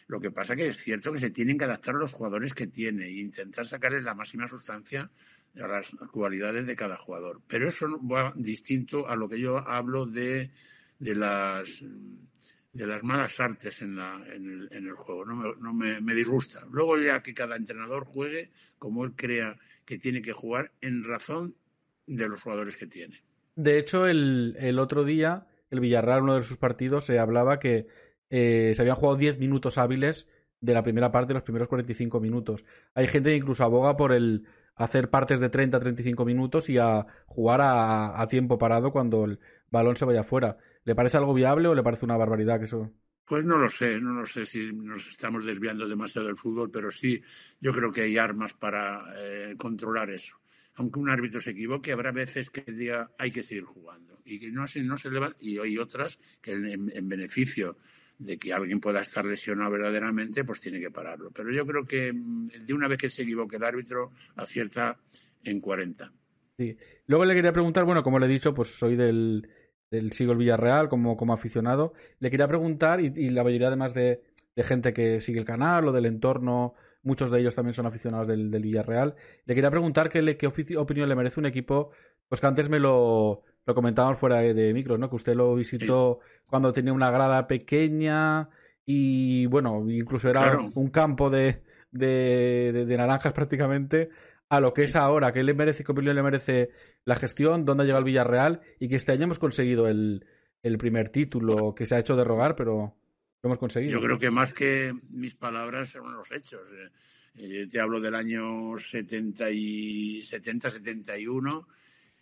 [0.08, 2.66] lo que pasa que es cierto que se tienen que adaptar a los jugadores que
[2.66, 5.10] tiene e intentar sacarles la máxima sustancia
[5.56, 7.40] a las cualidades de cada jugador.
[7.46, 10.50] Pero eso va distinto a lo que yo hablo de,
[10.98, 11.82] de las
[12.72, 15.24] de las malas artes en, la, en, el, en el juego.
[15.24, 16.64] No, me, no me, disgusta.
[16.70, 21.56] Luego ya que cada entrenador juegue como él crea que tiene que jugar en razón
[22.06, 23.22] de los jugadores que tiene.
[23.56, 27.88] De hecho, el, el otro día, el Villarreal, uno de sus partidos, se hablaba que
[28.30, 30.28] eh, se habían jugado 10 minutos hábiles
[30.60, 32.64] de la primera parte, los primeros 45 minutos.
[32.94, 34.46] Hay gente que incluso aboga por el
[34.80, 39.38] hacer partes de 30 a 35 minutos y a jugar a, tiempo parado cuando el
[39.70, 40.56] balón se vaya fuera.
[40.84, 42.90] ¿Le parece algo viable o le parece una barbaridad que eso?
[43.26, 46.90] Pues no lo sé, no lo sé si nos estamos desviando demasiado del fútbol, pero
[46.90, 47.22] sí,
[47.60, 50.40] yo creo que hay armas para eh, controlar eso.
[50.76, 54.50] Aunque un árbitro se equivoque, habrá veces que diga hay que seguir jugando y que
[54.50, 57.76] no, no se levanta, y hay otras que en beneficio
[58.20, 61.30] de que alguien pueda estar lesionado verdaderamente, pues tiene que pararlo.
[61.30, 64.98] Pero yo creo que mm, de una vez que se equivoque el árbitro, acierta
[65.42, 66.12] en 40.
[66.58, 66.76] Sí.
[67.06, 69.48] Luego le quería preguntar, bueno, como le he dicho, pues soy del,
[69.90, 71.94] del sigo el Villarreal como, como aficionado.
[72.18, 74.22] Le quería preguntar, y, la mayoría además de,
[74.54, 78.28] de, gente que sigue el canal o del entorno, muchos de ellos también son aficionados
[78.28, 81.90] del, del Villarreal, le quería preguntar qué, qué opinión le merece un equipo,
[82.28, 85.08] pues que antes me lo, lo comentábamos fuera de, micro, ¿no?
[85.08, 88.48] Que usted lo visitó cuando tenía una grada pequeña
[88.84, 94.10] y, bueno, incluso era un campo de, de, de, naranjas prácticamente
[94.48, 95.32] a lo que es ahora.
[95.32, 96.70] ¿Qué le merece, qué opinión le merece
[97.04, 97.64] la gestión?
[97.64, 98.62] ¿Dónde ha llegado el Villarreal?
[98.80, 100.26] Y que este año hemos conseguido el,
[100.62, 102.96] el primer título que se ha hecho de rogar, pero
[103.42, 103.92] lo hemos conseguido.
[103.92, 106.68] Yo creo que más que mis palabras son los hechos.
[106.72, 106.90] Eh,
[107.36, 111.66] eh, te hablo del año 70 y 70-71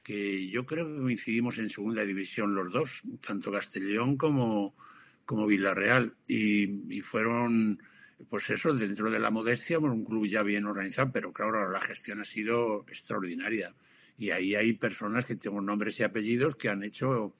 [0.08, 4.74] que yo creo que coincidimos en segunda división los dos, tanto Castellón como,
[5.26, 6.14] como Villarreal.
[6.26, 7.82] Y, fueron,
[8.30, 12.22] pues eso, dentro de la modestia, un club ya bien organizado, pero claro, la gestión
[12.22, 13.74] ha sido extraordinaria.
[14.16, 17.34] Y ahí hay personas que tengo nombres y apellidos que han hecho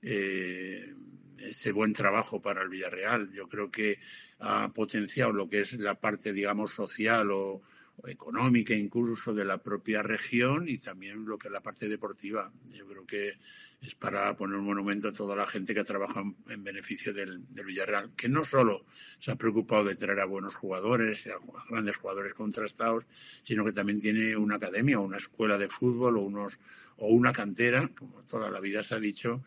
[0.00, 0.94] eh,
[1.36, 3.32] ese buen trabajo para el Villarreal.
[3.34, 3.98] Yo creo que
[4.38, 7.60] ha potenciado lo que es la parte, digamos, social o,
[8.06, 12.52] económica incluso de la propia región y también lo que es la parte deportiva.
[12.70, 13.34] Yo creo que
[13.80, 17.40] es para poner un monumento a toda la gente que ha trabajado en beneficio del,
[17.64, 18.84] Villarreal, que no solo
[19.18, 23.06] se ha preocupado de traer a buenos jugadores, a grandes jugadores contrastados,
[23.42, 26.58] sino que también tiene una academia, una escuela de fútbol o, unos,
[26.96, 29.44] o una cantera, como toda la vida se ha dicho,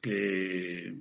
[0.00, 0.94] que,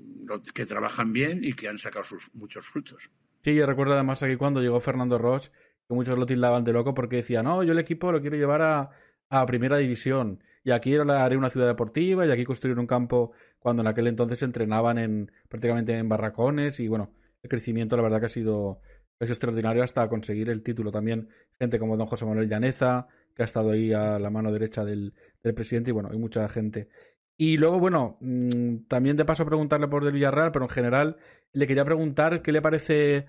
[0.53, 3.11] que trabajan bien y que han sacado sus muchos frutos.
[3.43, 5.51] Sí, yo recuerdo además aquí cuando llegó Fernando Roche
[5.87, 8.61] que muchos lo tildaban de loco porque decían, no, yo el equipo lo quiero llevar
[8.61, 8.91] a,
[9.29, 13.81] a primera división y aquí haré una ciudad deportiva y aquí construir un campo cuando
[13.81, 18.25] en aquel entonces entrenaban en prácticamente en barracones y bueno, el crecimiento la verdad que
[18.25, 18.81] ha sido
[19.19, 20.91] extraordinario hasta conseguir el título.
[20.91, 24.83] También gente como don José Manuel Llaneza, que ha estado ahí a la mano derecha
[24.85, 26.89] del, del presidente y bueno, hay mucha gente.
[27.37, 31.17] Y luego, bueno, mm, también de paso preguntarle por del Villarreal, pero en general
[31.53, 33.27] le quería preguntar qué le parece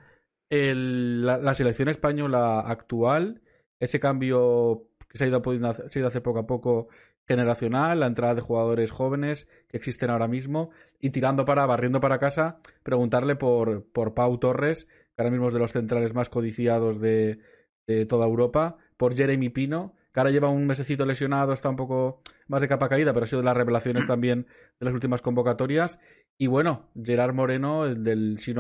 [0.51, 3.43] el, la, selección española actual,
[3.81, 6.89] ese cambio que se ha, ido pudiendo se ha ido poco a poco
[7.27, 12.19] generacional, la entrada de jugadores jóvenes que existen ahora mismo, y tirando para, barriendo para
[12.19, 17.01] casa, preguntarle por, por Pau Torres, que ahora mismo es de los centrales más codiciados
[17.01, 17.41] de,
[17.87, 22.23] de toda Europa, por Jeremy Pino, que ahora lleva un mesecito lesionado, está un poco
[22.47, 24.47] más de capa caída, pero ha sido de las revelaciones también
[24.81, 26.01] de las últimas convocatorias.
[26.39, 28.55] Y bueno, Gerard Moreno, el del, si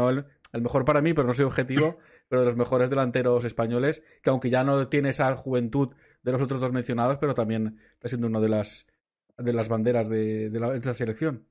[0.52, 4.30] el mejor para mí, pero no soy objetivo, pero de los mejores delanteros españoles, que
[4.30, 8.26] aunque ya no tiene esa juventud de los otros dos mencionados, pero también está siendo
[8.26, 8.86] una de las,
[9.36, 11.46] de las banderas de, de, la, selección.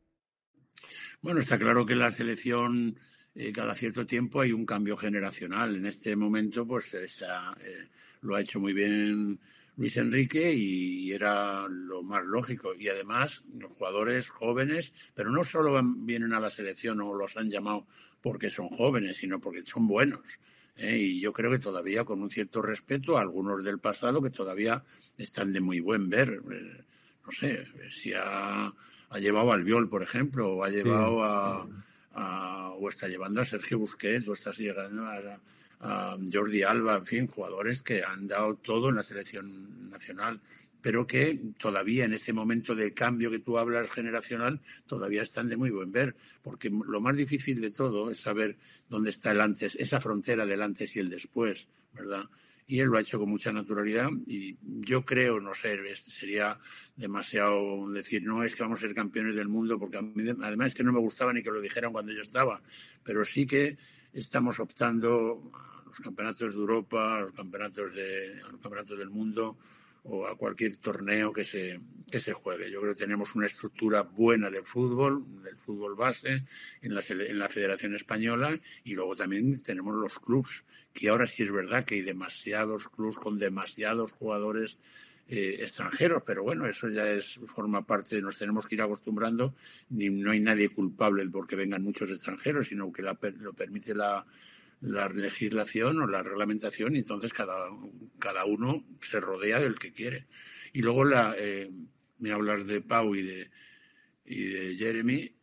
[1.22, 3.00] Bueno, está claro que la selección
[3.34, 5.76] eh, cada cierto tiempo hay un cambio generacional.
[5.76, 7.88] En este momento, pues esa, eh,
[8.22, 9.40] lo ha hecho muy bien
[9.78, 12.74] Luis Enrique y era lo más lógico.
[12.74, 17.50] Y además, los jugadores jóvenes, pero no solo vienen a la selección o los han
[17.50, 17.86] llamado
[18.22, 20.40] porque son jóvenes, sino porque son buenos.
[20.76, 20.98] ¿eh?
[20.98, 24.84] Y yo creo que todavía con un cierto respeto a algunos del pasado que todavía
[25.18, 26.42] están de muy buen ver.
[26.52, 26.84] Eh,
[27.24, 28.74] no sé, si ha,
[29.20, 31.68] llevado al Viol, por ejemplo, o ha llevado a,
[32.14, 35.40] a, o está llevando a Sergio Busquets, o está llegando a,
[35.80, 40.42] Jordi Alba, en fin, jugadores que han dado todo en la selección nacional,
[40.82, 45.58] pero que todavía en este momento de cambio que tú hablas generacional, todavía están de
[45.58, 48.58] muy buen ver, porque lo más difícil de todo es saber
[48.90, 52.26] dónde está el antes, esa frontera del antes y el después, ¿verdad?
[52.70, 56.60] y él lo ha hecho con mucha naturalidad y yo creo, no sé, sería
[56.98, 60.84] demasiado decir, no es que vamos a ser campeones del mundo, porque además es que
[60.84, 62.62] no me gustaba ni que lo dijeran cuando yo estaba,
[63.06, 63.78] pero sí que
[64.14, 69.10] estamos optando a los campeonatos de Europa, a los campeonatos, de, a los campeonatos del
[69.10, 69.58] mundo
[70.10, 72.72] o a cualquier torneo que se, que se juegue.
[72.72, 76.46] Yo creo que tenemos una estructura buena de fútbol, del fútbol base,
[76.82, 81.44] en la, en la Federación Española y luego también tenemos los clubs, que ahora sí
[81.44, 84.80] es verdad que hay demasiados clubs con demasiados jugadores
[85.30, 89.56] eh, extranjeros, pero bueno, eso ya es forma parte, nos tenemos que ir acostumbrando,
[89.90, 94.26] no hay nadie culpable porque vengan muchos extranjeros, sino que lo permite la,
[94.82, 97.70] la legislación o la reglamentación y entonces cada,
[98.20, 100.28] cada uno se rodea del que quiere.
[100.74, 101.04] Y luego
[101.38, 101.72] eh,
[102.20, 103.50] me hablas de Pau y de,
[104.26, 105.34] y de Jeremy,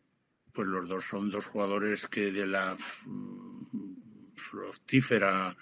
[0.53, 2.77] pues los dos son dos jugadores que de la
[4.35, 5.55] fructífera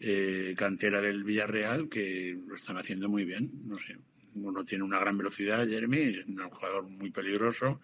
[0.00, 3.50] eh, cantera del Villarreal que lo están haciendo muy bien.
[3.64, 3.96] No sé,
[4.34, 7.80] uno tiene una gran velocidad, Jeremy, es un jugador muy peligroso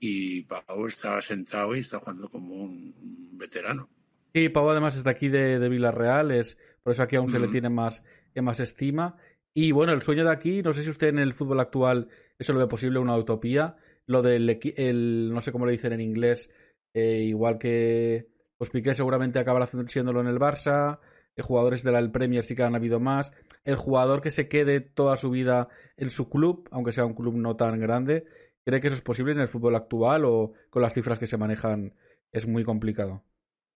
[0.00, 2.94] y Pau está sentado y está jugando como un
[3.38, 3.88] veterano.
[4.32, 7.38] Y Pau además es de aquí de, de Villarreal, es por eso aquí aún se
[7.38, 8.02] le tiene más,
[8.34, 9.16] más estima.
[9.54, 12.52] Y bueno, el sueño de aquí, no sé si usted en el fútbol actual eso
[12.52, 13.76] lo ve posible, una utopía.
[14.06, 16.50] Lo del, el, no sé cómo le dicen en inglés,
[16.92, 18.26] eh, igual que
[18.58, 21.06] pues Piqué seguramente acabará siéndolo en el Barça, eh,
[21.40, 23.32] jugadores de la Premier sí que han habido más,
[23.64, 27.36] el jugador que se quede toda su vida en su club, aunque sea un club
[27.36, 28.26] no tan grande,
[28.64, 31.38] ¿cree que eso es posible en el fútbol actual o con las cifras que se
[31.38, 31.94] manejan
[32.30, 33.24] es muy complicado?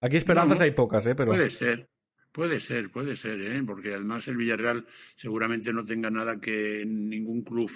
[0.01, 1.15] Aquí esperanzas hay pocas, ¿eh?
[1.15, 1.33] Pero...
[1.33, 1.89] Puede ser,
[2.33, 3.63] puede ser, puede ser, ¿eh?
[3.65, 7.71] Porque además el Villarreal seguramente no tenga nada que ningún club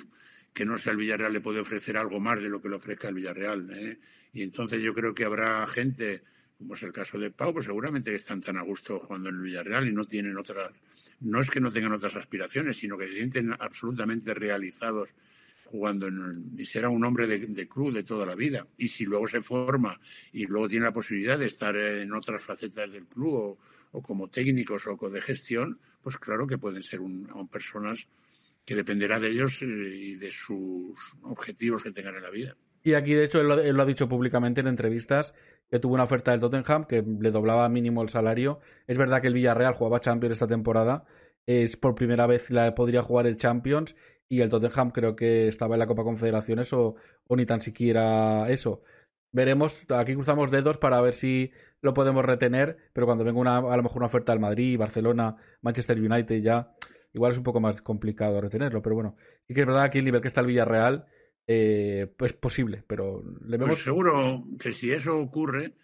[0.53, 3.09] que no sea el Villarreal le puede ofrecer algo más de lo que le ofrezca
[3.09, 3.99] el Villarreal, ¿eh?
[4.33, 6.23] Y entonces yo creo que habrá gente,
[6.61, 9.41] como es el caso de Pau, pues seguramente están tan a gusto jugando en el
[9.41, 10.71] Villarreal y no tienen otras,
[11.21, 15.15] no es que no tengan otras aspiraciones, sino que se sienten absolutamente realizados
[15.65, 18.67] jugando en y será un hombre de, club de toda la vida.
[18.77, 19.99] Y si luego se forma
[20.35, 23.59] y luego tiene la posibilidad de estar en otras facetas del club
[23.93, 27.01] o, como técnicos o de gestión, pues claro que pueden ser
[27.51, 28.07] personas
[28.67, 32.55] que dependerá de ellos eh, y de sus objetivos que tengan en la vida.
[32.83, 35.35] Y aquí, de hecho, él lo, ha dicho públicamente en entrevistas
[35.71, 38.61] que tuvo una oferta del Tottenham que le doblaba mínimo el salario.
[38.87, 41.05] Es verdad que el Villarreal jugaba Champions esta temporada.
[41.47, 43.95] Es por primera vez la podría jugar el Champions
[44.29, 46.97] y el Tottenham creo que estaba en la Copa Confederaciones o,
[47.31, 48.83] ni tan siquiera eso.
[49.33, 51.53] Veremos, aquí cruzamos dedos para ver si
[51.83, 55.37] lo podemos retener, pero cuando venga una, a lo mejor una oferta del Madrid, Barcelona,
[55.63, 56.73] Manchester United ya,
[57.13, 60.05] igual es un poco más complicado retenerlo, pero bueno, sí que es verdad que el
[60.05, 61.07] nivel que está el Villarreal,
[61.53, 63.71] eh, pues posible, pero le vemos...
[63.71, 65.75] Pues seguro que si eso ocurre,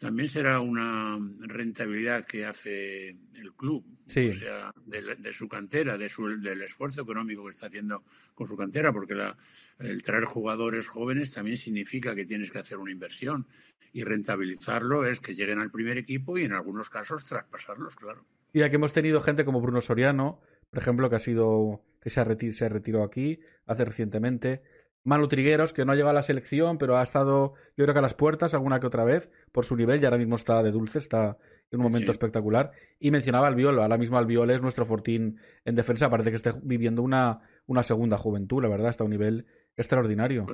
[0.00, 6.26] también será una rentabilidad que hace el club, o sea, de, su cantera, de su,
[6.40, 9.36] del esfuerzo económico que está haciendo con su cantera, porque la,
[9.80, 13.46] el traer jugadores jóvenes también significa que tienes que hacer una inversión
[13.92, 18.24] y rentabilizarlo es que lleguen al primer equipo y en algunos casos traspasarlos, claro.
[18.54, 22.20] Y aquí hemos tenido gente como Bruno Soriano, por ejemplo, que ha sido que se,
[22.20, 24.62] ha se retiró aquí hace recientemente.
[25.04, 27.98] Manu Trigueros, que no ha llegado a la selección, pero ha estado, yo creo que
[27.98, 30.70] a las puertas alguna que otra vez, por su nivel, y ahora mismo está de
[30.70, 31.38] dulce, está
[31.70, 32.70] en un momento espectacular.
[33.00, 36.36] Y mencionaba al Violo, ahora mismo al Violo es nuestro fortín en defensa, parece que
[36.36, 39.46] esté viviendo una, una segunda juventud, la verdad, está a un nivel
[39.76, 40.46] extraordinario.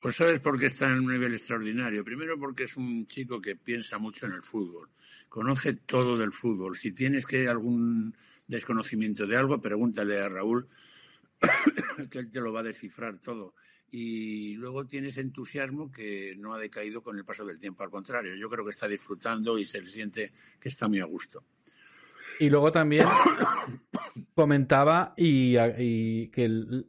[0.00, 2.04] Pues sabes por qué está en un nivel extraordinario.
[2.04, 4.90] Primero porque es un chico que piensa mucho en el fútbol,
[5.28, 6.76] conoce todo del fútbol.
[6.76, 8.14] Si tienes que algún
[8.46, 10.68] desconocimiento de algo, pregúntale a Raúl,
[12.10, 13.54] que él te lo va a descifrar todo
[13.90, 17.82] y luego tienes entusiasmo que no ha decaído con el paso del tiempo.
[17.82, 21.44] Al contrario, yo creo que está disfrutando y se siente que está muy a gusto.
[22.38, 23.06] Y luego también
[24.34, 25.54] comentaba y,
[26.30, 26.84] que,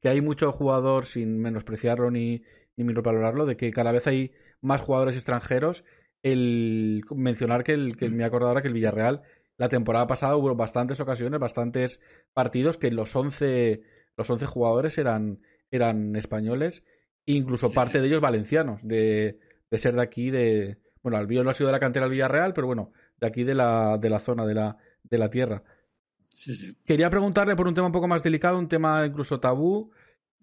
[0.00, 2.42] que, hay mucho jugador, sin menospreciarlo ni,
[2.76, 5.84] ni valorarlo, de que cada vez hay más jugadores extranjeros.
[6.22, 9.22] El mencionar que, el, que me acordado ahora que el Villarreal
[9.56, 12.00] la temporada pasada hubo bastantes ocasiones, bastantes
[12.32, 13.82] partidos que los 11,
[14.16, 15.40] los 11 jugadores eran,
[15.72, 16.84] eran españoles,
[17.26, 20.78] incluso parte de ellos valencianos, de, de ser de aquí, de...
[21.02, 23.56] Bueno, Albiol no ha sido de la cantera del Villarreal, pero bueno, de aquí de
[23.56, 25.64] la, de la zona, de la, de la tierra.
[26.84, 29.90] Quería preguntarle por un tema un poco más delicado, un tema incluso tabú.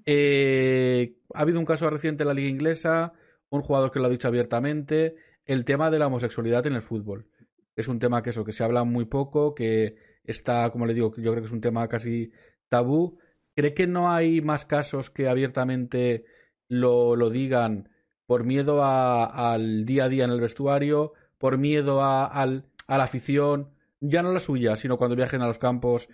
[0.05, 3.13] Eh, ha habido un caso reciente en la liga inglesa,
[3.49, 5.15] un jugador que lo ha dicho abiertamente,
[5.45, 7.27] el tema de la homosexualidad en el fútbol.
[7.75, 11.13] Es un tema que eso, que se habla muy poco, que está, como le digo,
[11.15, 12.32] yo creo que es un tema casi
[12.67, 13.17] tabú.
[13.60, 16.24] ¿Cree que no hay más casos que abiertamente
[16.70, 17.89] lo, lo digan
[18.26, 23.72] por miedo al día a día en el vestuario, por miedo a, a la afición,
[23.99, 26.07] ya no la suya, sino cuando viajen a los campos,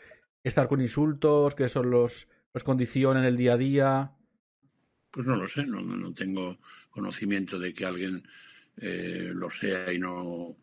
[0.43, 4.11] estar con insultos, que son los, los el día a día?
[5.11, 6.57] Pues no lo sé, no, no tengo
[6.89, 8.23] conocimiento de que alguien
[8.77, 10.57] eh, lo sea y no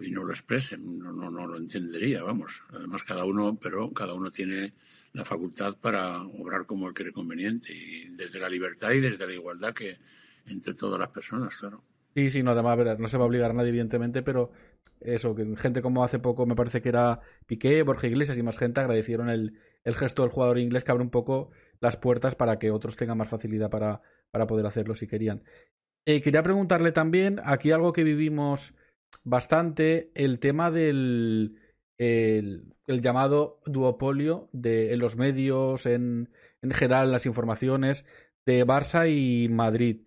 [0.00, 2.62] y no lo exprese, no, no, no lo entendería, vamos.
[2.70, 4.72] Además, cada uno, pero cada uno tiene
[5.12, 9.32] la facultad para obrar como él cree conveniente, y desde la libertad y desde la
[9.32, 9.98] igualdad que
[10.46, 11.82] entre todas las personas, claro.
[12.14, 14.52] Sí, sí, no, además, no se va a obligar a nadie, evidentemente, pero
[15.00, 18.58] eso, que gente como hace poco me parece que era Piqué, Borja Iglesias y más
[18.58, 21.50] gente agradecieron el, el gesto del jugador inglés que abre un poco
[21.80, 25.42] las puertas para que otros tengan más facilidad para, para poder hacerlo si querían.
[26.06, 28.74] Eh, quería preguntarle también, aquí algo que vivimos
[29.24, 31.58] bastante, el tema del
[31.98, 36.30] el, llamado duopolio de, en los medios, en,
[36.62, 38.04] en general, en las informaciones
[38.44, 40.02] de Barça y Madrid.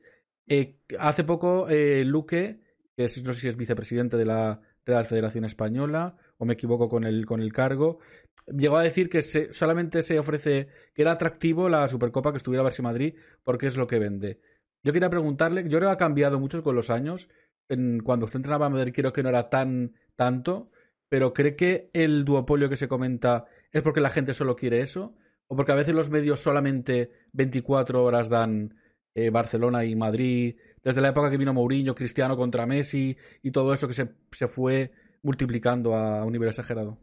[0.47, 2.61] Eh, hace poco, eh, Luque,
[2.95, 7.03] que no sé si es vicepresidente de la Real Federación Española, o me equivoco con
[7.03, 7.99] el, con el cargo,
[8.47, 12.83] llegó a decir que solamente se ofrece, que era atractivo la Supercopa que estuviera Barça
[12.83, 14.39] Madrid porque es lo que vende.
[14.83, 17.29] Yo quería preguntarle, yo creo que ha cambiado mucho con los años.
[17.67, 20.69] Cuando usted entrenaba a Madrid creo que no era tan tanto,
[21.09, 25.15] pero ¿cree que el duopolio que se comenta es porque la gente solo quiere eso?
[25.47, 28.75] ¿O porque a veces los medios solamente 24 horas dan
[29.13, 30.55] eh, Barcelona y Madrid?
[30.83, 34.47] Desde la época que vino Mourinho, Cristiano contra Messi y todo eso que se, se
[34.47, 34.91] fue
[35.21, 36.97] multiplicando a un nivel exagerado.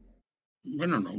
[0.65, 1.13] Bueno, no,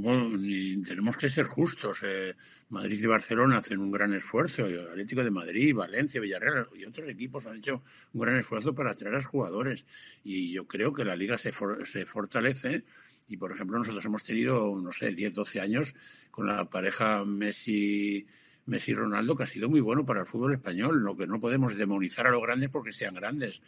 [0.86, 2.00] tenemos que ser justos.
[2.04, 2.34] Eh,
[2.70, 4.66] Madrid y Barcelona hacen un gran esfuerzo.
[4.66, 7.84] El Atlético de Madrid, Valencia, Villarreal y otros equipos han hecho
[8.14, 9.86] un gran esfuerzo para atraer a los jugadores.
[10.24, 11.52] Y yo creo que la liga se,
[11.84, 12.86] se fortalece.
[13.28, 15.94] Y, por ejemplo, nosotros hemos tenido, no sé, 10, 12 años
[16.32, 18.26] con la pareja Messi
[18.66, 21.02] Messi Ronaldo, que ha sido muy bueno para el fútbol español.
[21.04, 23.62] Lo que no podemos demonizar a los grandes porque sean grandes,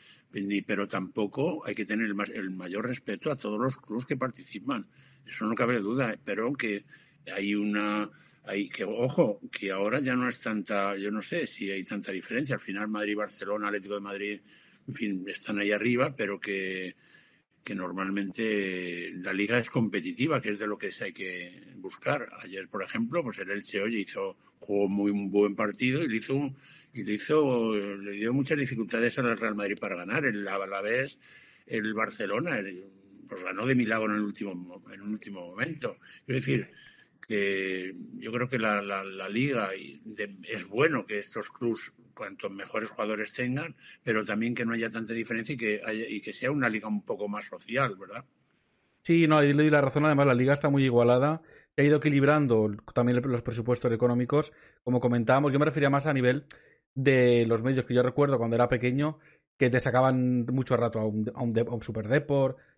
[0.66, 4.88] pero tampoco hay que tener el, mayor respeto a todos los clubes que participan.
[5.28, 6.86] Eso no cabe duda, pero que
[7.34, 8.10] hay una.
[8.44, 12.12] Hay que, ojo, que ahora ya no es tanta, yo no sé si hay tanta
[12.12, 12.56] diferencia.
[12.56, 14.42] Al final, Madrid, Barcelona, Atlético de Madrid,
[14.88, 16.96] en fin, están ahí arriba, pero que
[17.66, 22.30] que normalmente la liga es competitiva, que es de lo que hay que buscar.
[22.44, 26.54] Ayer, por ejemplo, pues el Elche hoy hizo jugó muy buen partido y le hizo
[26.94, 30.26] y le hizo le dio muchas dificultades al Real Madrid para ganar.
[30.26, 31.20] El Alavés,
[31.66, 32.60] el Barcelona,
[33.28, 35.98] pues ganó de milagro en el último en un último momento.
[36.28, 36.70] Es decir,
[37.28, 43.34] que yo creo que la, la, liga es bueno que estos clubes cuantos mejores jugadores
[43.34, 46.88] tengan, pero también que no haya tanta diferencia y que, y que sea una liga
[46.88, 48.26] un poco más social, ¿verdad?
[49.02, 50.06] Sí, no, y le doy la razón.
[50.06, 51.42] Además, la liga está muy igualada.
[51.76, 54.52] Se ha ido equilibrando también los presupuestos económicos.
[54.84, 56.46] Como comentábamos, yo me refería más a nivel
[56.96, 59.20] de los medios que yo recuerdo cuando era pequeño,
[59.58, 62.08] que te sacaban mucho rato a un, a un, a un Super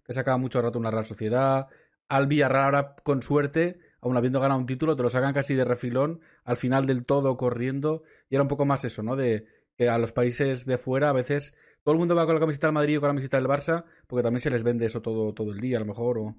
[0.07, 1.67] te sacaban mucho rato una Real Sociedad.
[2.07, 5.65] Al Villarreal ahora, con suerte, aún habiendo ganado un título, te lo sacan casi de
[5.65, 9.17] refilón, al final del todo corriendo, y era un poco más eso, ¿no?
[9.17, 9.45] De
[9.77, 11.53] que a los países de fuera a veces
[11.83, 13.85] todo el mundo va con la camiseta del Madrid o con la camiseta del Barça,
[14.07, 16.35] porque también se les vende eso todo, todo el día, a lo mejor, o...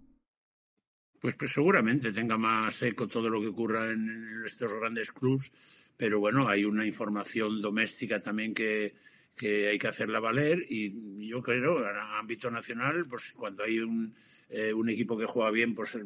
[1.20, 5.52] Pues, pues seguramente tenga más eco todo lo que ocurra en estos grandes clubes,
[5.96, 8.94] pero bueno, hay una información doméstica también que,
[9.38, 14.14] que hay que hacerla valer y yo creo, en ámbito nacional, pues cuando hay un,
[14.50, 15.96] eh, un equipo que juega bien, pues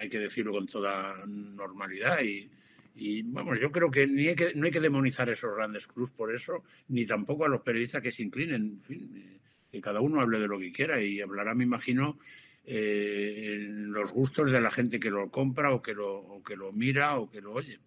[0.00, 2.48] hay que decirlo con toda normalidad y,
[2.94, 6.12] y vamos, yo creo que, ni hay que no hay que demonizar esos grandes clubes
[6.12, 10.00] por eso, ni tampoco a los periodistas que se inclinen, en fin, eh, que cada
[10.00, 12.18] uno hable de lo que quiera y hablará, me imagino,
[12.64, 16.72] eh, en los gustos de la gente que lo compra o que lo, que lo
[16.72, 17.78] mira o que lo oye.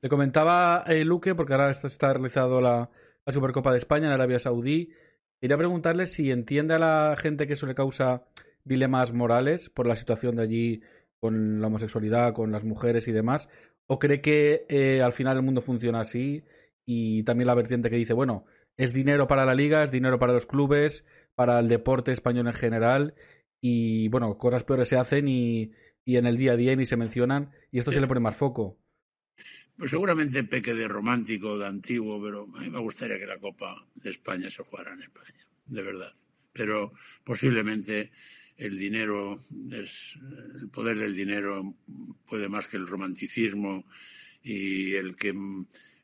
[0.00, 2.88] Le comentaba Luque, porque ahora está, está realizado la,
[3.26, 4.92] la Supercopa de España en Arabia Saudí.
[5.40, 8.24] Quería preguntarle si entiende a la gente que eso le causa
[8.64, 10.82] dilemas morales por la situación de allí
[11.20, 13.48] con la homosexualidad, con las mujeres y demás?
[13.86, 16.44] ¿O cree que eh, al final el mundo funciona así?
[16.86, 18.46] Y también la vertiente que dice, bueno,
[18.76, 21.04] es dinero para la liga, es dinero para los clubes,
[21.34, 23.14] para el deporte español en general.
[23.60, 25.72] Y bueno, cosas peores se hacen y,
[26.06, 27.52] en el día a día ni se mencionan.
[27.70, 28.78] Y esto se le pone más foco.
[29.80, 33.82] Pues seguramente peque de romántico, de antiguo, pero a mí me gustaría que la Copa
[33.94, 36.12] de España se jugara en España, de verdad.
[36.52, 36.92] Pero
[37.24, 38.12] posiblemente
[38.58, 40.18] el dinero, es,
[40.60, 41.74] el poder del dinero
[42.28, 43.86] puede más que el romanticismo
[44.42, 45.34] y el que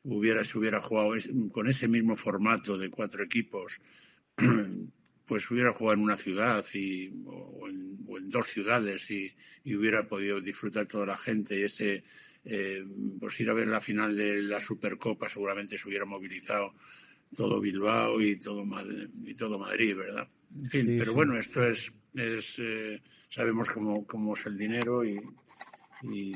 [0.05, 1.13] hubiera, se hubiera jugado
[1.51, 3.79] con ese mismo formato de cuatro equipos,
[5.27, 7.97] pues hubiera jugado en una ciudad y, o, en,
[8.31, 12.03] dos ciudades y, hubiera podido disfrutar toda la gente y ese
[12.49, 12.85] eh,
[13.19, 16.73] pues ir a ver la final de la Supercopa seguramente se hubiera movilizado
[17.35, 20.29] todo Bilbao y todo Madrid, y todo Madrid ¿verdad?
[20.57, 25.19] En fin, pero bueno, esto es, es eh, sabemos cómo, cómo, es el dinero y,
[26.03, 26.33] y,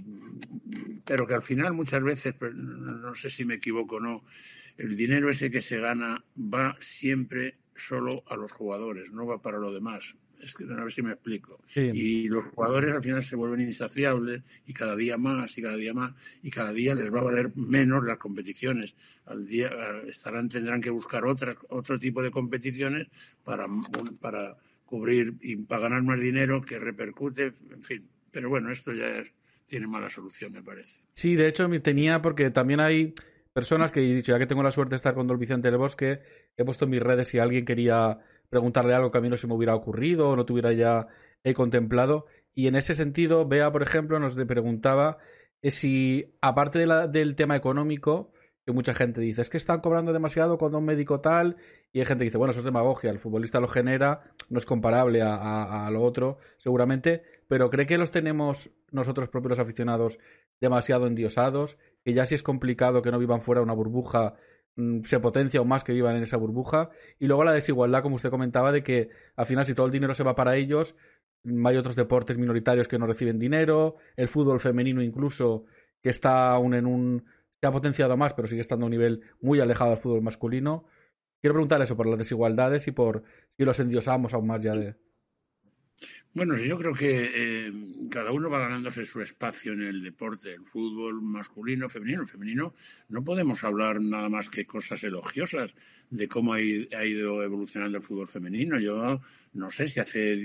[1.05, 4.25] pero que al final muchas veces, no sé si me equivoco o no,
[4.77, 9.59] el dinero ese que se gana va siempre solo a los jugadores, no va para
[9.59, 10.15] lo demás.
[10.41, 11.59] Es que a ver si me explico.
[11.75, 15.93] Y los jugadores al final se vuelven insaciables y cada día más y cada día
[15.93, 18.95] más y cada día les va a valer menos las competiciones.
[19.25, 19.69] Al día
[20.07, 23.07] estarán tendrán que buscar otras otro tipo de competiciones
[23.43, 23.67] para
[24.19, 28.09] para cubrir y para ganar más dinero que repercute, en fin.
[28.31, 29.23] Pero bueno, esto ya
[29.67, 30.99] tiene mala solución, me parece.
[31.13, 33.13] Sí, de hecho tenía porque también hay
[33.53, 35.77] personas que he dicho, ya que tengo la suerte de estar con Don Vicente del
[35.77, 36.21] Bosque,
[36.57, 38.19] he puesto en mis redes si alguien quería
[38.51, 41.07] preguntarle algo que a mí no se me hubiera ocurrido o no tuviera ya
[41.43, 42.27] he contemplado.
[42.53, 45.17] Y en ese sentido, Bea, por ejemplo, nos preguntaba
[45.61, 48.33] eh, si, aparte del tema económico,
[48.65, 51.55] que mucha gente dice, es que están cobrando demasiado cuando un médico tal,
[51.93, 54.65] y hay gente que dice, bueno, eso es demagogia, el futbolista lo genera, no es
[54.65, 60.19] comparable a, a lo otro, seguramente, pero cree que los tenemos nosotros propios aficionados
[60.59, 64.35] demasiado endiosados, que ya si es complicado que no vivan fuera de una burbuja,
[65.03, 66.89] se potencia aún más que vivan en esa burbuja.
[67.19, 70.15] Y luego la desigualdad, como usted comentaba, de que al final si todo el dinero
[70.15, 70.95] se va para ellos,
[71.43, 75.65] mm, hay otros deportes minoritarios que no reciben dinero, el fútbol femenino incluso,
[76.01, 77.25] que está aún en un...
[77.61, 80.85] se ha potenciado más, pero sigue estando a un nivel muy alejado del fútbol masculino.
[81.41, 83.23] Quiero preguntar eso por las desigualdades y por
[83.57, 84.95] si los endiosamos aún más ya de...
[86.33, 87.73] Bueno, yo creo que eh,
[88.09, 92.25] cada uno va ganándose su espacio en el deporte, el fútbol masculino, femenino.
[92.25, 92.73] femenino
[93.09, 95.75] no podemos hablar nada más que cosas elogiosas
[96.09, 98.79] de cómo ha ido evolucionando el fútbol femenino.
[98.79, 99.19] Yo
[99.53, 100.37] no sé si hace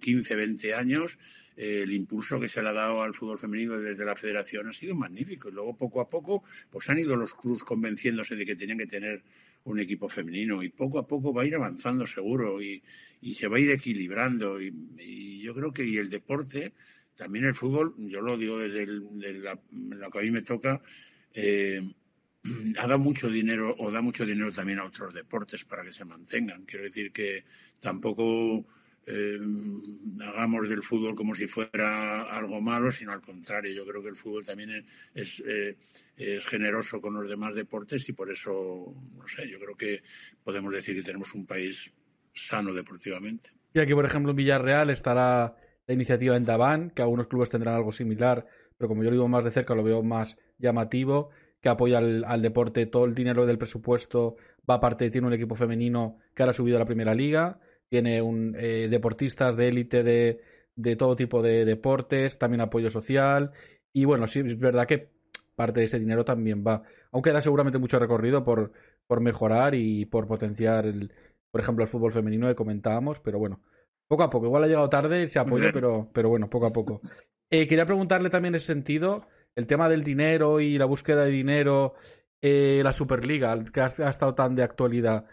[0.00, 1.16] 15, 20 años
[1.56, 4.72] eh, el impulso que se le ha dado al fútbol femenino desde la federación ha
[4.72, 5.48] sido magnífico.
[5.48, 8.86] Y luego, poco a poco, pues han ido los clubes convenciéndose de que tenían que
[8.86, 9.22] tener
[9.64, 12.82] un equipo femenino y poco a poco va a ir avanzando seguro y,
[13.32, 14.60] se va a ir equilibrando.
[14.60, 16.72] Y, yo creo que y el deporte
[17.14, 18.86] también el fútbol yo lo digo desde
[19.38, 20.82] la, lo que a mí me toca
[21.32, 21.80] eh,
[22.78, 26.04] ha dado mucho dinero o da mucho dinero también a otros deportes para que se
[26.04, 26.64] mantengan.
[26.64, 27.44] Quiero decir que
[27.80, 28.66] tampoco
[29.06, 29.38] eh,
[30.22, 33.72] hagamos del fútbol como si fuera algo malo, sino al contrario.
[33.72, 34.84] Yo creo que el fútbol también
[35.14, 35.76] es, eh,
[36.16, 40.02] es, generoso con los demás deportes y por eso, no sé, yo creo que
[40.42, 41.92] podemos decir que tenemos un país
[42.32, 43.50] sano deportivamente.
[43.74, 47.74] Y aquí, por ejemplo, en Villarreal estará la iniciativa en Daván, que algunos clubes tendrán
[47.74, 48.46] algo similar,
[48.78, 51.30] pero como yo lo vivo más de cerca, lo veo más llamativo,
[51.60, 54.36] que apoya al, al deporte, todo el dinero del presupuesto
[54.68, 57.58] va aparte, tiene un equipo femenino que ahora ha subido a la primera liga
[57.94, 60.40] tiene un, eh, deportistas de élite de,
[60.74, 63.52] de, todo tipo de deportes, también apoyo social.
[63.92, 65.10] Y bueno, sí, es verdad que
[65.54, 66.82] parte de ese dinero también va.
[67.12, 68.72] Aunque da seguramente mucho recorrido por,
[69.06, 71.12] por mejorar y por potenciar, el,
[71.52, 73.60] por ejemplo, el fútbol femenino que comentábamos, pero bueno,
[74.08, 74.46] poco a poco.
[74.46, 77.00] Igual ha llegado tarde se apoya, pero, pero bueno, poco a poco.
[77.48, 81.30] Eh, quería preguntarle también en ese sentido, el tema del dinero y la búsqueda de
[81.30, 81.94] dinero,
[82.42, 85.26] eh, la Superliga, que ha, estado tan de actualidad.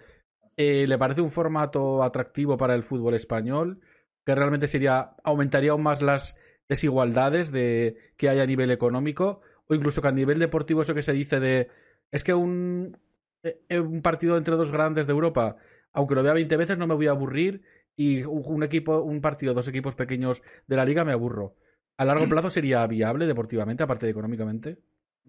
[0.64, 3.82] Eh, ¿Le parece un formato atractivo para el fútbol español?
[4.24, 6.38] Que realmente sería, aumentaría aún más las
[6.70, 11.01] desigualdades de, que hay a nivel económico, o incluso que a nivel deportivo eso que
[11.01, 11.70] se dice de
[12.12, 12.99] es que un,
[13.43, 15.57] eh, un partido entre dos grandes de Europa,
[15.93, 17.64] aunque lo vea 20 veces, no me voy a aburrir
[17.95, 21.55] y un equipo, un partido, dos equipos pequeños de la liga me aburro.
[21.97, 24.78] ¿A largo plazo sería viable deportivamente, aparte de económicamente?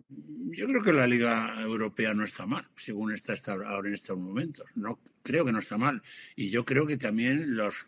[0.08, 3.34] Yo creo que la Liga Europea no está mal, según está
[3.66, 4.66] ahora en estos momentos.
[4.74, 6.02] No creo que no está mal.
[6.36, 7.86] Y yo creo que también las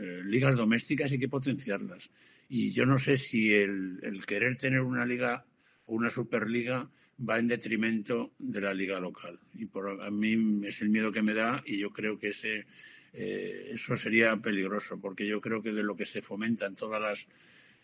[0.00, 2.10] eh, ligas domésticas hay que potenciarlas.
[2.48, 5.44] Y yo no sé si el, querer tener una liga
[5.86, 6.90] una superliga
[7.28, 9.38] va en detrimento de la liga local.
[9.54, 12.66] Y por, a mí es el miedo que me da y yo creo que ese
[13.12, 17.00] eh, eso sería peligroso, porque yo creo que de lo que se fomenta en todas
[17.00, 17.28] las,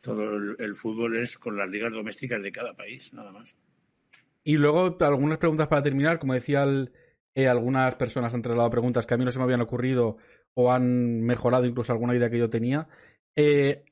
[0.02, 3.56] todo el, fútbol es con las ligas domésticas de cada país, nada más.
[4.42, 6.66] Y luego algunas preguntas para terminar, como decía
[7.34, 10.18] eh, algunas personas han trasladado preguntas que a mí no se me habían ocurrido
[10.54, 12.88] o han mejorado incluso alguna idea que yo tenía.
[13.36, 13.84] Eh,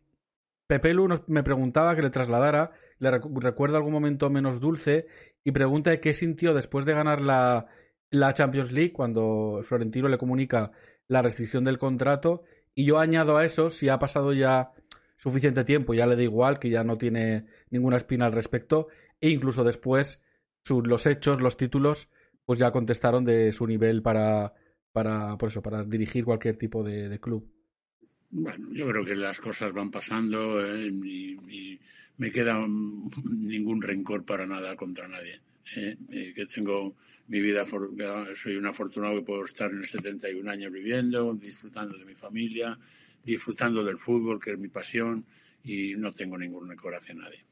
[0.67, 5.07] Pepe Lu me preguntaba que le trasladara, le recuerda algún momento menos dulce
[5.45, 7.67] y pregunta qué sintió después de ganar la,
[8.11, 10.73] la Champions League cuando Florentino le comunica
[11.07, 12.43] la restricción del contrato.
[12.75, 14.73] Y yo añado a eso, si ha pasado ya
[15.21, 18.89] suficiente tiempo, ya le da igual, que ya no tiene ninguna espina al respecto,
[19.21, 20.23] e incluso después
[20.69, 22.09] los hechos, los títulos,
[22.47, 24.55] pues ya contestaron de su nivel para,
[24.93, 27.47] para, por eso, para dirigir cualquier tipo de, club.
[28.31, 31.79] Bueno, yo creo que las cosas van pasando eh, y,
[32.17, 32.55] me queda
[33.25, 35.41] ningún rencor para nada contra nadie.
[35.75, 36.95] Eh, eh, que tengo
[37.29, 37.65] mi vida,
[38.35, 42.79] soy un afortunado que puedo estar en 71 años viviendo, disfrutando de mi familia,
[43.25, 45.25] disfrutando del fútbol, que es mi pasión,
[45.63, 47.45] y no tengo ningún rencor hacia nadie.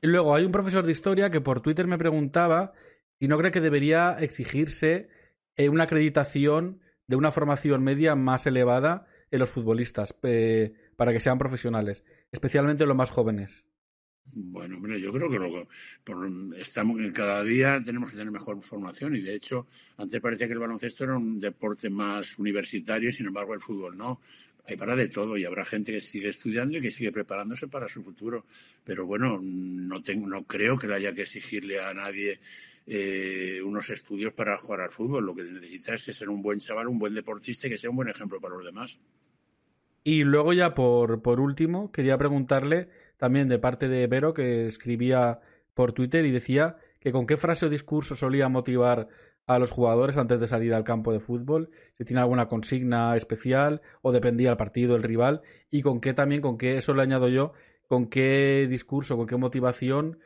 [0.00, 2.72] Y luego hay un profesor de historia que por Twitter me preguntaba
[3.18, 5.08] si no cree que debería exigirse
[5.56, 11.38] eh, una acreditación de una formación media más elevada en los futbolistas para que sean
[11.38, 13.64] profesionales, especialmente los más jóvenes.
[14.24, 15.68] Bueno, hombre, yo creo que lo,
[16.04, 20.52] por, estamos, cada día tenemos que tener mejor formación y de hecho antes parecía que
[20.52, 24.20] el baloncesto era un deporte más universitario sin embargo el fútbol no.
[24.66, 27.88] Hay para de todo y habrá gente que sigue estudiando y que sigue preparándose para
[27.88, 28.46] su futuro.
[28.84, 32.38] Pero bueno, no, tengo, no creo que haya que exigirle a nadie
[32.86, 35.26] eh, unos estudios para jugar al fútbol.
[35.26, 37.96] Lo que necesita es ser un buen chaval, un buen deportista y que sea un
[37.96, 38.98] buen ejemplo para los demás.
[40.04, 45.40] Y luego ya por, por último, quería preguntarle también de parte de Vero, que escribía
[45.74, 49.08] por Twitter y decía que con qué frase o discurso solía motivar
[49.46, 53.82] a los jugadores antes de salir al campo de fútbol, si tiene alguna consigna especial
[54.00, 57.28] o dependía del partido, el rival, y con qué también, con qué, eso le añado
[57.28, 57.52] yo,
[57.88, 60.18] con qué discurso, con qué motivación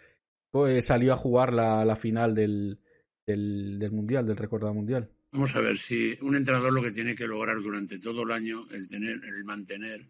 [0.53, 2.79] eh, salió a jugar la, la final del,
[3.27, 5.11] del, del, Mundial, del recordado Mundial.
[5.33, 8.67] Vamos a ver, si un entrenador lo que tiene que lograr durante todo el año,
[8.71, 10.07] el, tener, el mantener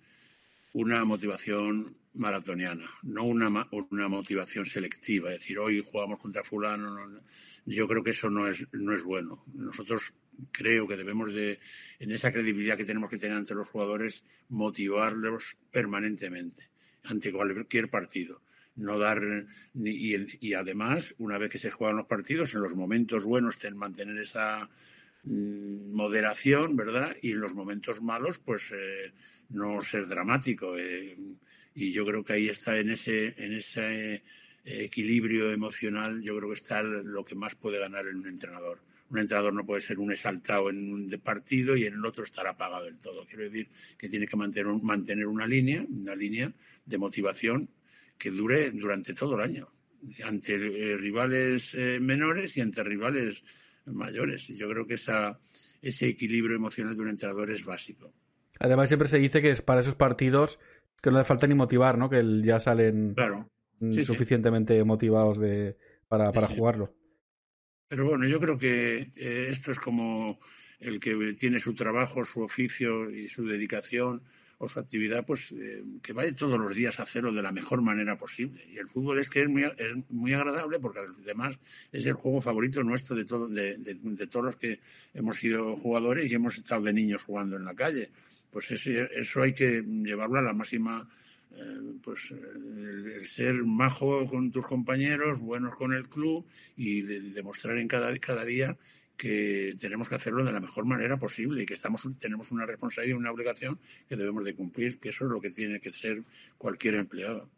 [0.72, 7.20] una motivación maratoniana, no una, una motivación selectiva, es decir, hoy jugamos contra fulano,
[7.66, 9.44] yo creo que eso no es, no es bueno.
[9.54, 10.14] Nosotros
[10.52, 11.58] creo que debemos de,
[11.98, 16.70] en esa credibilidad que tenemos que tener ante los jugadores, motivarlos permanentemente
[17.04, 18.42] ante cualquier partido.
[18.76, 19.22] No dar,
[19.74, 24.18] y, y además, una vez que se juegan los partidos, en los momentos buenos, mantener
[24.18, 24.68] esa
[25.24, 27.16] mm, moderación, ¿verdad?
[27.22, 29.12] Y en los momentos malos, pues eh,
[29.48, 30.76] no ser dramático.
[30.76, 31.16] Eh,
[31.76, 34.22] y yo creo que ahí está en ese, en ese eh,
[34.64, 38.80] equilibrio emocional, yo creo que está lo que más puede ganar en un entrenador.
[39.10, 42.46] Un entrenador no puede ser un exaltado en un partido y en el otro estar
[42.46, 43.26] apagado del todo.
[43.26, 43.68] Quiero decir
[43.98, 46.50] que tiene que mantener, mantener una línea, una línea
[46.86, 47.68] de motivación
[48.16, 49.68] que dure durante todo el año,
[50.24, 53.44] ante eh, rivales menores y ante rivales
[53.84, 54.48] mayores.
[54.48, 55.38] Y yo creo que esa,
[55.82, 58.14] ese equilibrio emocional de un entrenador es básico.
[58.58, 60.58] Además, siempre se dice que es para esos partidos
[61.06, 62.10] que no hace falta ni motivar, ¿no?
[62.10, 63.14] Que ya salen
[64.02, 65.76] suficientemente motivados de,
[66.08, 66.92] para, para jugarlo.
[67.86, 70.40] Pero bueno, yo creo que eh, esto es como
[70.80, 74.24] el que tiene su trabajo, su oficio y su dedicación
[74.58, 77.82] o su actividad, pues eh, que vaya todos los días a hacerlo de la mejor
[77.82, 78.66] manera posible.
[78.68, 81.56] Y el fútbol es que es muy, es muy agradable porque además
[81.92, 84.80] es el juego favorito nuestro de, todo, de, de todos los que
[85.14, 88.10] hemos sido jugadores y hemos estado de niños jugando en la calle
[88.56, 91.06] pues eso hay que llevarlo a la máxima,
[91.54, 97.86] eh, pues el, ser majo con tus compañeros, buenos con el club y demostrar en
[97.86, 98.74] cada, día
[99.14, 103.18] que tenemos que hacerlo de la mejor manera posible y que estamos tenemos una responsabilidad
[103.18, 103.78] una obligación
[104.08, 106.22] que debemos de cumplir, que eso es lo que tiene que ser
[106.56, 107.50] cualquier empleado.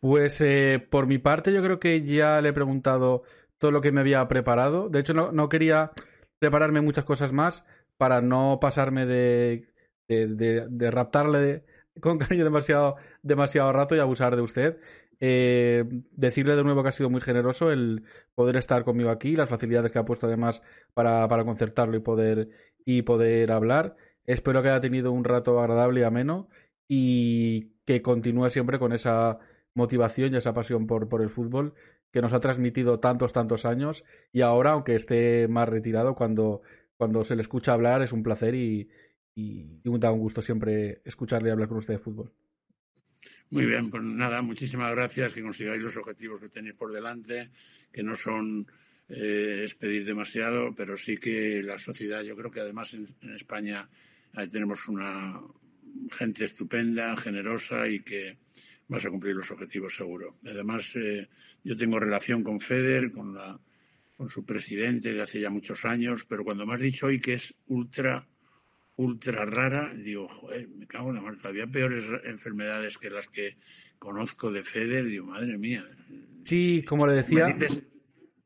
[0.00, 3.22] Pues eh, por mi parte yo creo que ya le he preguntado
[3.58, 4.88] todo lo que me había preparado.
[4.88, 5.92] De hecho no quería
[6.40, 7.64] prepararme muchas cosas más
[7.96, 9.67] para no pasarme de
[10.08, 11.64] de, raptarle
[12.00, 14.80] con cariño demasiado, demasiado rato y abusar de usted.
[15.20, 18.04] Eh, decirle de nuevo que ha sido muy generoso el
[18.36, 20.62] poder estar conmigo aquí, las facilidades que ha puesto además
[20.94, 22.50] para, para concertarlo y poder,
[22.84, 23.96] y poder hablar.
[24.26, 26.48] Espero que haya tenido un rato agradable y ameno
[26.86, 29.38] y que continúe siempre con esa
[29.74, 31.74] motivación y esa pasión por, por el fútbol
[32.12, 36.62] que nos ha transmitido tantos, tantos años y ahora, aunque esté más retirado, cuando,
[36.96, 38.88] cuando se le escucha hablar es un placer y,
[39.34, 42.32] y, y da un gusto siempre escucharle hablar con usted de fútbol.
[43.50, 47.50] Muy bien, pues nada, muchísimas gracias, que consigáis los objetivos que tenéis por delante,
[47.90, 48.66] que no son
[49.08, 49.66] eh,
[50.04, 53.88] demasiado, pero sí que la sociedad, yo creo que además en, España
[54.52, 55.40] tenemos una
[56.10, 58.36] gente estupenda, generosa y que
[58.88, 60.36] vas a cumplir los objetivos seguro.
[60.44, 61.26] Además, eh,
[61.64, 63.58] yo tengo relación con FEDER, con, la,
[64.16, 67.34] con su presidente de hace ya muchos años, pero cuando me has dicho hoy que
[67.34, 68.26] es ultra,
[68.98, 71.36] ultra rara, digo, joder, me cago en la.
[71.44, 73.56] Había peores enfermedades que las que
[73.98, 75.84] conozco de FEDER, digo, madre mía.
[76.44, 77.56] Sí, como le decía.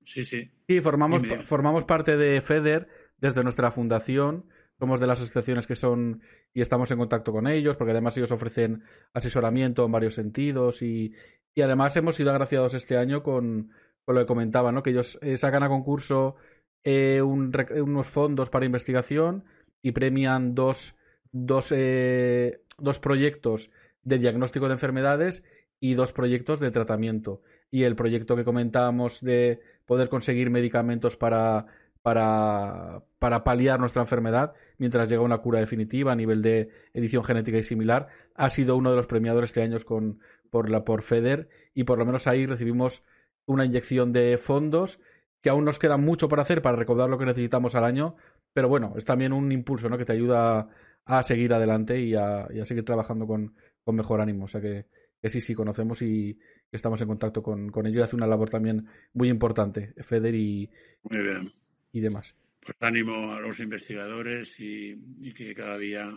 [0.05, 0.51] Sí, sí.
[0.69, 2.89] Sí, formamos, formamos parte de FEDER
[3.19, 4.47] desde nuestra fundación
[4.83, 6.23] somos de las asociaciones que son
[6.53, 8.83] y estamos en contacto con ellos, porque además ellos ofrecen
[9.15, 11.15] asesoramiento en varios sentidos y,
[11.57, 13.71] además hemos sido agraciados este año con,
[14.09, 14.83] lo que comentaba, ¿no?
[14.83, 16.35] que ellos eh, sacan a concurso
[16.83, 19.45] eh, unos fondos para investigación
[19.83, 20.97] y premian dos,
[21.33, 23.71] dos, eh, dos proyectos
[24.05, 25.45] de diagnóstico de enfermedades
[25.81, 27.43] y dos proyectos de tratamiento.
[27.71, 31.67] Y el proyecto que comentábamos de poder conseguir medicamentos para
[32.03, 37.59] para, para paliar nuestra enfermedad mientras llega una cura definitiva a nivel de edición genética
[37.59, 40.19] y similar, ha sido uno de los premiadores este año con,
[40.51, 43.05] por, la, por FEDER y por lo menos ahí recibimos
[43.47, 45.01] una inyección de fondos
[45.41, 48.17] que aún nos queda mucho por hacer para recaudar lo que necesitamos al año,
[48.53, 49.99] pero bueno, es también un impulso ¿no?
[49.99, 50.69] que te ayuda
[51.05, 54.45] a, seguir adelante y a, seguir trabajando con, con, mejor ánimo.
[54.45, 54.87] O sea que,
[55.21, 56.39] que, sí, sí, conocemos y
[56.71, 60.71] estamos en contacto con, con ello y hace una labor también muy importante, FEDER y,
[61.03, 61.53] muy bien
[61.93, 62.35] y demás.
[62.65, 64.97] Pues ánimo a los investigadores y,
[65.35, 66.11] que cada día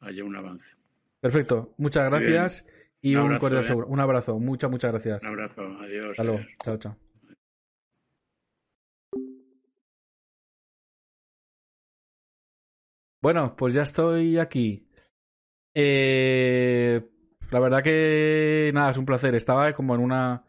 [0.00, 0.76] haya un avance.
[1.20, 2.66] Perfecto, muchas gracias
[3.00, 3.84] y un, abrazo, ¿eh?
[3.86, 5.22] un abrazo, muchas, muchas gracias.
[5.22, 6.16] Un abrazo, adiós.
[6.62, 7.03] Chao, chao.
[13.24, 14.86] Bueno, pues ya estoy aquí.
[15.74, 17.00] Eh,
[17.50, 19.34] la verdad que nada, es un placer.
[19.34, 20.44] Estaba como en una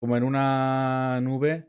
[0.00, 1.68] como en una nube.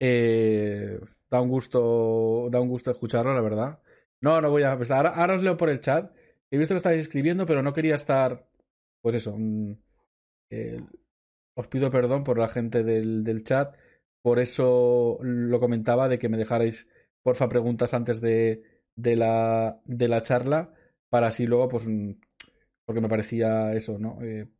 [0.00, 0.98] Eh,
[1.30, 3.80] da un gusto, da un gusto escucharlo, la verdad.
[4.20, 5.06] No, no voy a empezar.
[5.06, 6.12] Ahora, os leo por el chat.
[6.50, 8.48] He visto que estáis escribiendo, pero no quería estar.
[9.00, 9.36] Pues eso.
[9.38, 9.74] Mm,
[10.50, 10.80] eh,
[11.56, 13.76] os pido perdón por la gente del, del, chat.
[14.20, 16.88] Por eso lo comentaba de que me dejarais,
[17.22, 18.64] porfa, preguntas antes de,
[19.02, 20.72] de, la, de la charla.
[21.08, 21.86] Para así luego, pues.
[21.86, 22.12] Mm,
[22.84, 24.20] porque me parecía eso, ¿no?
[24.22, 24.50] Eh, un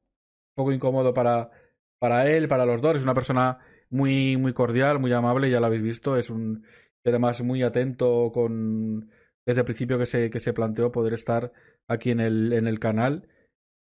[0.55, 1.51] poco incómodo para,
[1.99, 2.97] para él, para los dos.
[2.97, 3.59] Es una persona
[3.91, 6.65] muy, muy cordial, muy amable, ya lo habéis visto, es un
[7.05, 9.11] además muy atento con
[9.45, 11.53] desde el principio que se, que se planteó poder estar
[11.89, 13.29] aquí en el, en el canal.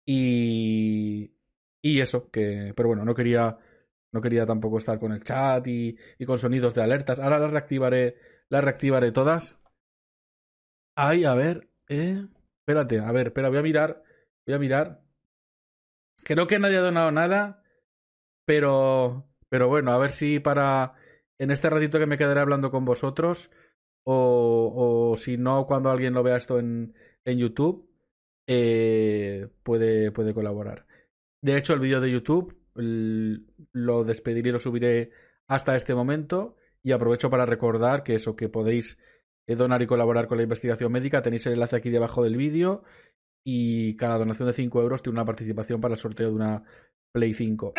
[0.04, 1.32] Y,
[1.82, 3.58] y eso, que, pero bueno, no quería,
[4.12, 7.18] no quería tampoco estar con el chat y, y con sonidos de alertas.
[7.20, 8.16] Ahora las reactivaré,
[8.50, 9.58] las reactivaré todas.
[10.96, 12.26] Ay, a ver, eh,
[12.60, 14.02] espérate, a ver, espera, voy a mirar,
[14.46, 15.02] voy a mirar.
[16.24, 17.62] Creo que nadie ha donado nada,
[18.46, 20.94] pero pero bueno, a ver si para
[21.38, 23.50] en este ratito que me quedaré hablando con vosotros,
[24.04, 26.94] o, o si no, cuando alguien lo vea esto en,
[27.24, 27.88] en YouTube,
[28.46, 30.86] eh, puede, puede colaborar.
[31.42, 35.10] De hecho, el vídeo de YouTube lo despediré y lo subiré
[35.48, 36.56] hasta este momento.
[36.82, 38.98] Y aprovecho para recordar que eso, que podéis
[39.54, 41.22] donar y colaborar con la investigación médica.
[41.22, 42.82] Tenéis el enlace aquí debajo del vídeo.
[43.44, 46.64] Y cada donación de 5 euros tiene una participación para el sorteo de una
[47.12, 47.74] Play 5.